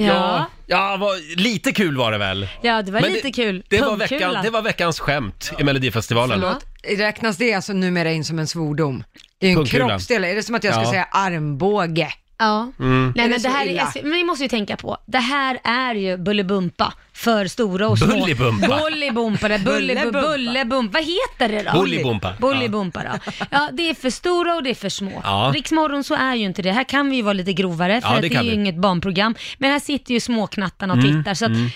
[0.00, 0.46] Ja.
[0.66, 2.48] Ja, vad, lite kul var det väl?
[2.62, 3.62] Ja, det var Men lite kul.
[3.68, 6.40] Det var, veckan, det var veckans skämt i Melodifestivalen.
[6.40, 9.04] Förlåt, räknas det alltså numera in som en svordom?
[9.38, 10.90] Det är ju en kroppsdel, är det som att jag ska Ja.
[10.90, 12.08] säga armbåge?
[12.38, 12.72] Ja.
[12.80, 13.12] Mm.
[13.16, 13.92] Nej, Är men det det så här illa?
[13.94, 17.98] är, men vi måste ju tänka på, det här är ju Bullybumpa för stora och
[17.98, 18.06] små.
[18.06, 18.80] Bullybumpa?
[18.84, 20.92] Bullybumpa, det- bully- Bullebumpa.
[20.92, 21.78] Vad heter det då?
[21.80, 22.32] Bullybumpa.
[22.40, 23.32] Bullybumpa då.
[23.50, 25.20] Ja, det är för stora och det är för små.
[25.24, 25.50] Ja.
[25.54, 26.72] Riksmorgon så är ju inte det.
[26.72, 28.50] Här kan vi ju vara lite grovare för Ja, att det det, kan är ju
[28.50, 28.56] vi.
[28.56, 29.34] inget barnprogram.
[29.58, 31.70] Men här sitter ju småknattarna och Mm, tittar så att mm.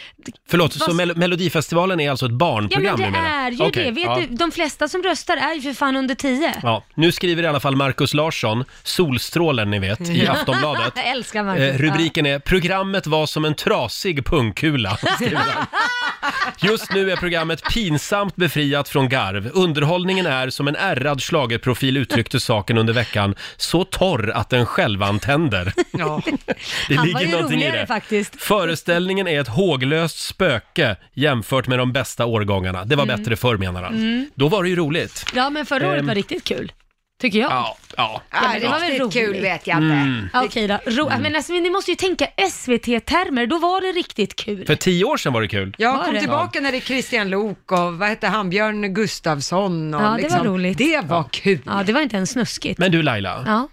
[0.51, 3.33] Förlåt, så Vad- Mel- Melodifestivalen är alltså ett Ja barnprogram men det numera?
[3.47, 3.91] är ju Okej, det.
[3.91, 4.19] Vet ja.
[4.31, 6.55] du, de flesta som röstar är ju för fan under 10.
[6.63, 10.93] Ja, nu skriver i alla fall Markus Larsson, Solstrålen ni vet, i Aftonbladet.
[10.97, 11.63] Jag älskar Marcus.
[11.75, 14.97] Eh, rubriken är “Programmet var som en trasig pungkula”.
[15.17, 15.67] skriver han.
[16.61, 19.51] Just nu är programmet pinsamt befriat från garv.
[19.55, 25.73] Underhållningen är, som en ärrad schlagerprofil uttryckte saken under veckan, så torr att den självantänder.
[25.91, 26.23] Ja.
[26.89, 27.87] Det Han ligger var ju någonting i roligare det.
[27.87, 28.43] faktiskt.
[28.43, 32.85] Föreställningen är ett håglöst spöke jämfört med de bästa årgångarna.
[32.85, 33.17] Det var Mm.
[33.19, 33.95] bättre förr menar han.
[33.95, 34.31] Mm.
[34.35, 35.27] Då var det ju roligt.
[35.35, 36.07] Ja men förra året Ehm.
[36.07, 36.73] var riktigt kul.
[37.23, 37.51] Tycker jag.
[37.51, 38.23] Ja, ja.
[38.33, 39.13] Ja, men det var väl roligt.
[39.13, 39.95] kul vet jag inte.
[39.95, 40.29] Mm.
[40.33, 40.79] Ja, Okej då.
[40.87, 44.67] Ro- Men alltså, ni måste ju tänka SVT-termer, då var det riktigt kul.
[44.67, 45.75] För tio år sedan var det kul.
[45.79, 46.21] Jag Var kom det?
[46.21, 50.17] tillbaka när det är Christian Lok och vad hette han, Björn Gustafsson och Ja, det
[50.23, 50.79] liksom, var roligt.
[50.79, 51.59] Det var kul.
[51.67, 52.79] Ja, det var inte ens snuskigt.
[52.79, 53.69] Men du Laila, Ja.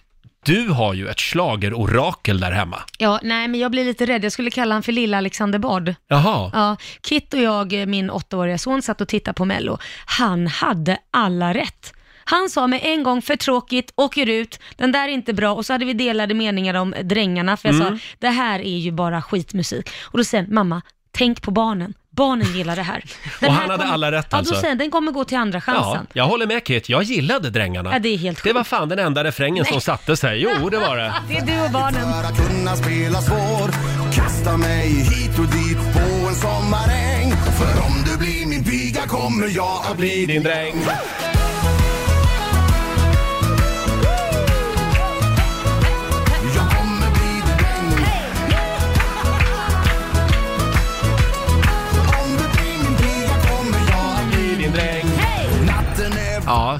[0.46, 2.82] du har ju ett schlagerorakel där hemma.
[2.98, 4.24] Ja, nej men jag blir lite rädd.
[4.24, 5.94] Jag skulle kalla han för lilla Alexander Bard.
[6.08, 6.52] Jaha.
[6.54, 9.78] Ja, Kit och jag, min åttaåriga son, satt och tittade på Mello.
[10.06, 11.94] Han hade alla rätt.
[12.30, 15.52] Han sa med en gång, för tråkigt, åker ut, den där är inte bra.
[15.54, 17.88] Och så hade vi delade meningar om Drängarna, för jag Mm.
[18.00, 19.90] sa, det här är ju bara skitmusik.
[20.04, 21.94] Och då säger han, mamma, tänk på barnen.
[22.12, 23.04] Barnen gillar det här.
[23.40, 24.54] Den Och här han hade alla rätt Ja, alltså?
[24.54, 26.08] då säger han, den kommer gå till andra Ja, chansen.
[26.14, 26.90] jag håller med Kit.
[26.90, 27.90] Jag gillade Drängarna.
[27.94, 30.40] Ja, det är helt Det var fan den enda refrängen som satte sig.
[30.42, 31.14] Jo, det var det.
[31.30, 32.14] Det är du och barnen.
[32.14, 33.70] För att kunna spela svår
[34.16, 39.48] Kasta mig hit och dit på en sommaräng För om du blir min piga kommer
[39.56, 40.74] jag att bli din dräng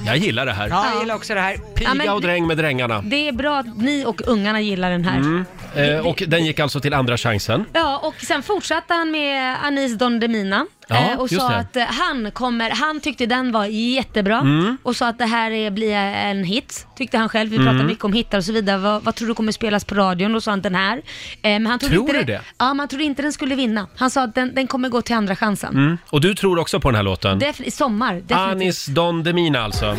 [0.10, 0.70] jag gillar det här.
[0.70, 1.58] Ja, jag gillar också det här.
[1.76, 3.02] Piga Ja, men- och dräng med Drängarna.
[3.02, 5.18] Det är bra att ni och ungarna gillar den här.
[5.18, 5.46] Mm.
[5.76, 7.66] Eh, och den gick alltså till andra chansen.
[7.74, 10.66] Ja, och sen fortsatte han med Anis Don Demina.
[10.88, 11.58] Ja, eh, och just sa det.
[11.58, 14.78] att eh, han kommer, han tyckte den var jättebra Mm.
[14.84, 17.50] och sa att det här är, blir en hit, tyckte han själv.
[17.50, 17.68] Vi Mm.
[17.68, 18.78] pratar mycket om hittar och så vidare.
[18.78, 20.34] Vad, vad tror du kommer spelas på radion?
[20.34, 20.98] Då sa han den här.
[20.98, 21.02] Eh,
[21.42, 22.42] men han trodde Tror inte du den, det?
[22.58, 23.88] Ja, men han trodde inte den skulle vinna.
[23.98, 25.74] Han sa att den, den kommer gå till andra chansen.
[25.74, 25.98] Mm.
[26.10, 27.40] Och du tror också på den här låten?
[27.40, 28.38] Defin- I sommar, definitivt.
[28.40, 29.92] Anis Don Demina alltså.
[29.92, 29.98] och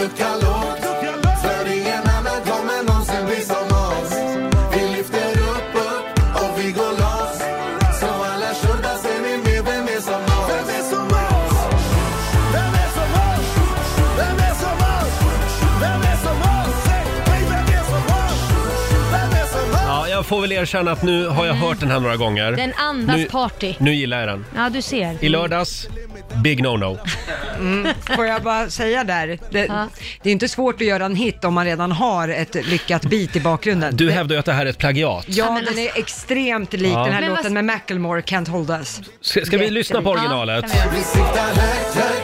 [0.00, 0.49] För
[20.30, 22.52] får väl erkänna att nu har jag hört den här några gånger.
[22.52, 23.74] Den andas nu, party.
[23.78, 24.44] Nu gillar jag den.
[24.56, 25.24] Ja, du ser.
[25.24, 25.88] I lördags,
[26.42, 26.98] big no-no.
[27.58, 27.94] Mm.
[28.16, 29.88] Får jag bara säga där, det,
[30.22, 33.36] det är inte svårt att göra en hit om man redan har ett lyckat beat
[33.36, 33.96] i bakgrunden.
[33.96, 35.24] Du hävdar ju att det här är ett plagiat.
[35.28, 37.04] Ja, den är extremt lik Ja.
[37.04, 39.00] den här Men låten med Macklemore, Can't Hold Us.
[39.20, 40.64] Ska, ska vi lyssna på originalet?
[40.74, 40.82] Ja.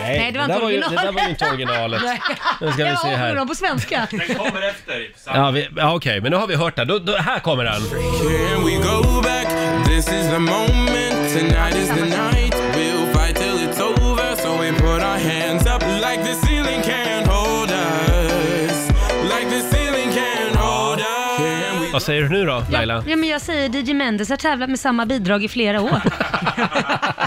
[0.03, 1.01] Nej, Nej, det var inte ju, originalet.
[1.01, 2.03] Det där var ju inte originalet.
[2.61, 3.45] Nu ska vi Ja, se här.
[3.47, 4.07] på svenska.
[4.11, 5.09] Den kommer efter.
[5.27, 6.89] Ja, vi, ja okej, men nu har vi hört den.
[6.89, 7.83] Då, då, här kommer den.
[8.01, 9.47] Can we go back?
[9.86, 11.14] This is the moment.
[11.32, 12.55] Tonight is the night.
[12.76, 14.36] We'll fight till it's over.
[14.36, 18.88] So we put our hands up like the ceiling can't hold us.
[19.32, 21.38] Like the ceiling can't hold us.
[21.38, 23.05] Can we Vad säger du nu då, Laila?
[23.07, 26.01] Ja, men jag säger DJ Mendes har tävlat med samma bidrag i flera år.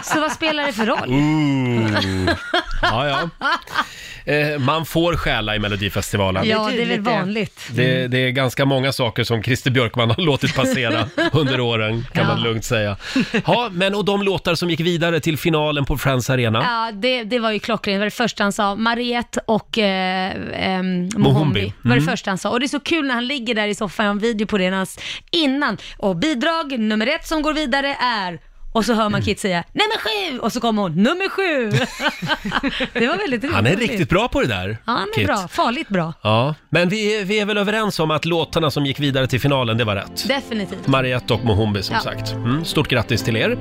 [0.04, 1.10] Så vad spelar det för roll?
[1.10, 2.30] Ooh.
[2.82, 3.30] Ja, ja.
[4.30, 6.48] Eh, man får stjäla i Melodifestivalen.
[6.48, 7.62] Ja, det är väl vanligt.
[7.72, 12.28] Det, det är ganska många saker som Christer Björkman har låtit passera under åren, kan
[12.28, 12.44] man Ja.
[12.44, 12.98] lugnt säga.
[13.46, 16.60] Ja, men och de låtar som gick vidare till finalen på Friends Arena?
[16.64, 17.96] Ja, det, det var ju klockrent.
[17.96, 18.76] Det var det första han sa.
[18.76, 21.18] Mariette och eh, ehm, Mohombi.
[21.18, 22.08] Mohombi var det Mm.
[22.08, 22.50] första han sa.
[22.50, 24.48] Och det är så kul när han ligger där i soffan, jag har en video
[24.48, 25.00] på det när han, s-
[25.32, 25.78] innan.
[25.98, 28.40] Och bidrag nummer ett som går vidare är
[28.72, 29.98] och så hör man Kit säga nummer
[30.32, 31.72] sju och så kommer hon nummer sju.
[32.94, 33.56] det var väldigt roligt.
[33.56, 35.28] Han är riktigt bra på det där, Ja, han är Kit.
[35.28, 35.48] bra.
[35.48, 36.14] Farligt bra.
[36.22, 39.40] Ja, men vi, är- vi är väl överens om att låtarna som gick vidare till
[39.42, 40.28] finalen, det var rätt.
[40.28, 40.88] Definitivt.
[40.88, 42.02] Mariette och Mohombi som Ja.
[42.02, 42.32] sagt.
[42.32, 43.58] Mm, stort grattis till er.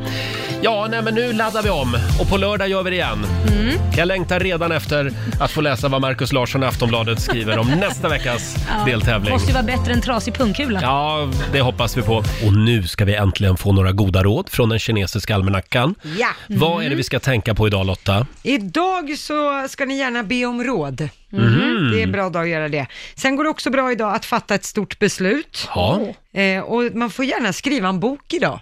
[0.63, 3.27] Ja, nej, men nu laddar vi om och på lördag gör vi det igen.
[3.53, 3.75] Mm.
[3.97, 8.09] Jag längtar redan efter att få läsa vad Markus Larsson i Aftonbladet skriver om nästa
[8.09, 8.57] veckas
[8.87, 9.33] deltävling.
[9.33, 10.81] Måste ju vara bättre än trasig pungkula.
[10.83, 12.17] Ja, det hoppas vi på.
[12.17, 14.99] Och nu ska vi äntligen få några goda råd från den kinesiska
[15.31, 15.95] almanackan.
[16.19, 16.29] Ja.
[16.49, 18.27] Vad är det vi ska tänka på idag Lotta?
[18.43, 21.09] Idag så ska ni gärna be om råd.
[21.31, 21.91] Mhm.
[21.93, 22.87] Det är en bra dag att göra det.
[23.15, 25.69] Sen går det också bra idag att fatta ett stort beslut.
[25.75, 26.01] Ja.
[26.33, 28.61] Eh, och man får gärna skriva en bok idag.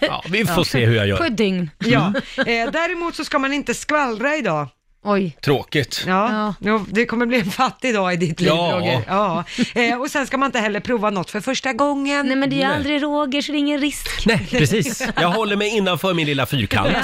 [0.00, 1.16] Ja, vi får se hur jag gör.
[1.16, 1.70] På ett dygn.
[1.78, 2.12] Ja.
[2.36, 4.68] Eh, däremot så ska man inte skvallra idag.
[5.04, 5.36] Oj.
[5.40, 6.04] Tråkigt.
[6.06, 8.70] Ja, Jo, det kommer bli en fattig dag i ditt liv Ja.
[8.74, 9.02] Roger.
[9.08, 9.44] Ja.
[9.74, 12.26] Eh, och sen ska man inte heller prova något för första gången.
[12.26, 12.76] Nej men det är ju Nej.
[12.76, 14.26] aldrig Roger så det är ingen risk.
[14.26, 15.02] Nej, precis.
[15.20, 16.96] Jag håller mig innanför min lilla fyrkant.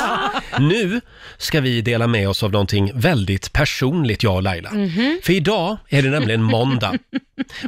[0.58, 1.00] Nu
[1.38, 4.70] ska vi dela med oss av någonting väldigt personligt, jag och Laila.
[4.70, 5.18] Mhm.
[5.24, 6.92] För idag är det nämligen måndag.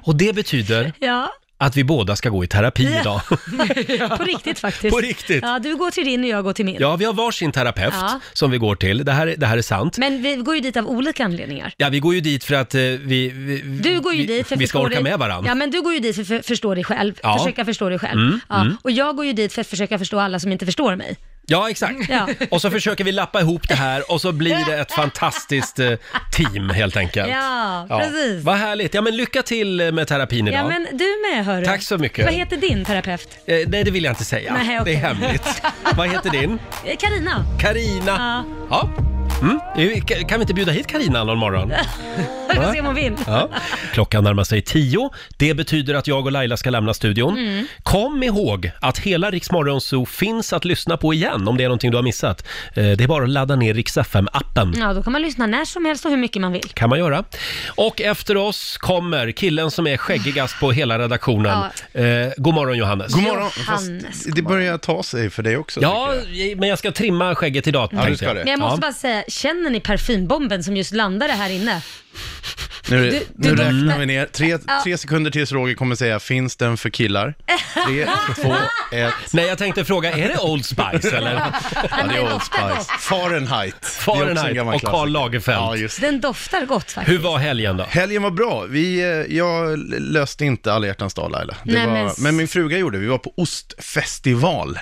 [0.03, 3.21] Och det betyder Ja, att vi båda ska gå i terapi idag.
[4.19, 4.95] på riktigt faktiskt.
[4.95, 5.43] På riktigt.
[5.43, 6.77] Ja, du går till din och jag går till min.
[6.81, 8.21] Ja, vi har varsin terapeut Ja.
[8.33, 9.05] som vi går till.
[9.05, 9.99] Det här, är- det här är sant.
[9.99, 11.73] Men vi går ju dit av olika anledningar.
[11.77, 14.47] Ja, vi går ju dit för att eh, vi, vi, Du går ju vi, dit
[14.49, 15.03] för att vi ska förstå orka dig.
[15.03, 15.51] med varandra.
[15.51, 17.15] Ja, men du går ju dit för att för, förstå dig själv.
[17.23, 17.39] Ja.
[17.39, 18.21] Försöka förstå dig själv.
[18.21, 18.61] Mm, ja.
[18.61, 18.77] mm.
[18.83, 21.17] Och jag går ju dit för att försöka förstå alla som inte förstår mig.
[21.51, 22.09] Ja, exakt.
[22.09, 22.29] Ja.
[22.51, 25.93] Och så försöker vi lappa ihop det här och så blir det ett fantastiskt eh,
[26.33, 27.29] team helt enkelt.
[27.31, 28.45] Ja, precis.
[28.45, 28.95] Vad härligt.
[28.95, 30.61] Ja, men lycka till eh, med terapin idag.
[30.61, 31.65] Ja, men du med hörru.
[31.65, 32.25] Tack så mycket.
[32.25, 33.29] Vad heter din terapeut?
[33.47, 34.53] Eh, nej, det vill jag inte säga.
[34.53, 34.95] Nej, Det okej.
[34.95, 35.63] är hemligt.
[35.97, 36.59] Vad heter din?
[36.85, 37.45] Eh, Carina.
[37.61, 38.45] Karina.
[38.71, 38.89] Ja.
[38.97, 39.10] Ja.
[39.43, 39.61] Mm?
[39.77, 41.73] Ka- Kan vi inte bjuda hit Karina någon morgon?
[42.51, 43.13] Vi får se om hon vill.
[43.27, 43.49] Ja.
[43.93, 45.11] Klockan närmar sig tio.
[45.37, 47.39] Det betyder att jag och Laila ska lämna studion.
[47.39, 47.67] Mm.
[47.83, 51.69] Kom ihåg att hela Rix Morgon Zoo finns att lyssna på igen om det är
[51.69, 52.47] någonting du har missat.
[52.75, 54.75] Eh, Det är bara att ladda ner Rix FM-appen.
[54.81, 56.63] Ja, då kan man lyssna när som helst och hur mycket man vill.
[56.75, 57.25] kan man göra.
[57.69, 61.59] Och efter oss kommer killen som är skäggigast på hela redaktionen.
[61.93, 62.05] Eh,
[62.37, 63.15] god morgon Johannes.
[63.15, 63.51] God morgon.
[63.67, 65.81] Johannes, Fast det börjar ta sig för dig också.
[65.83, 66.59] Ja, tycker jag.
[66.59, 67.89] men jag ska trimma skägget idag.
[67.93, 68.37] Ja, du tänkte ska jag.
[68.37, 68.41] det.
[68.45, 68.81] Men jag måste Ja.
[68.81, 71.83] bara säga, känner ni parfymbomben som just landade här inne?
[72.89, 74.27] Nu, Du- nu du räknar vi ner.
[74.27, 77.35] Tre, tre sekunder tills Roger kommer säga, finns den för killar?
[77.87, 78.07] Tre,
[78.43, 78.55] två,
[78.93, 79.15] ett.
[79.33, 81.35] Nej, jag tänkte fråga, är det Old Spice eller?
[81.91, 82.93] Ja, det är Old Spice.
[83.01, 83.75] Fahrenheit.
[83.81, 85.11] Det är också en Fahrenheit gammal och Karl klassiker.
[85.13, 85.59] Lagerfeld.
[85.59, 86.07] Ja, just det.
[86.07, 87.13] Den doftar gott faktiskt.
[87.13, 87.85] Hur var helgen då?
[87.85, 88.65] Helgen var bra.
[88.69, 91.57] Vi, eh, jag löste inte alla hjärtans dag Laila.
[91.65, 92.37] Det Nej, var, men- men...
[92.37, 92.99] min fruga gjorde.
[92.99, 94.79] Vi var på ostfestival.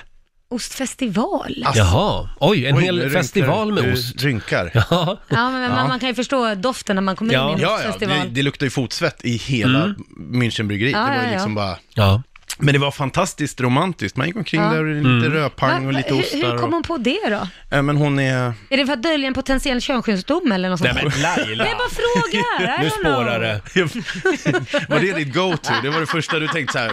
[0.51, 1.63] Ostfestival?
[1.65, 4.23] Alltså- Jaha, oj, en Oj, hel rynkar- festival med ost.
[4.23, 4.71] Rynkar.
[4.89, 5.17] Ja.
[5.29, 5.69] Ja, men Ja.
[5.69, 8.17] Man, man kan ju förstå doften när man kommer in i en ja, ja ostfestival.
[8.27, 9.95] det, det luktar ju fotsvett i hela Mm.
[10.41, 10.91] Münchenbryggeriet.
[10.91, 11.31] Ja, det var ja, ju ja.
[11.33, 11.77] liksom bara...
[11.93, 12.23] Ja.
[12.61, 14.17] Men det var fantastiskt romantiskt.
[14.17, 14.67] Man gick omkring Ja.
[14.69, 15.31] där och lite Mm.
[15.31, 16.37] rödpang och lite hur, ostar.
[16.37, 16.71] hur kom och...
[16.73, 17.47] hon på det då?
[17.69, 18.53] Ja, men hon är...
[18.69, 21.13] Är det för att dölja en potentiell könssjukdom eller något Nej sånt?
[21.13, 23.61] men Laila, Jag bara frågar, nu spårar det.
[24.89, 25.73] var det ditt go-to?
[25.83, 26.91] Det var det första du tänkte så här.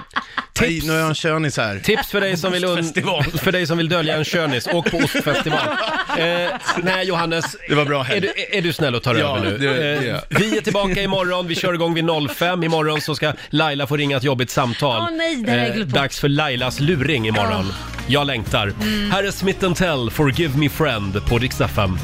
[0.61, 1.79] Nej, nu är jag en könis här.
[1.79, 4.97] Tips för dig som vill, un- för dig som vill dölja en könis, åk på
[4.97, 5.59] ostfestival.
[6.19, 6.51] Eh,
[6.83, 9.59] nej Johannes, Det var bra är du, är du snäll och tar Ja, över nu?
[9.59, 12.62] det- det är Eh, vi är tillbaka imorgon, vi kör igång vid 05.
[12.62, 15.01] Imorgon så ska Laila få ringa ett jobbigt samtal.
[15.01, 15.37] Åh, nej,
[15.85, 15.95] bort.
[15.95, 17.73] dags för Lailas luring imorgon.
[18.07, 18.73] Jag längtar.
[18.83, 19.11] Mm.
[19.11, 21.99] Här är Smith Tell, Forgive Me Friend på Rix FM.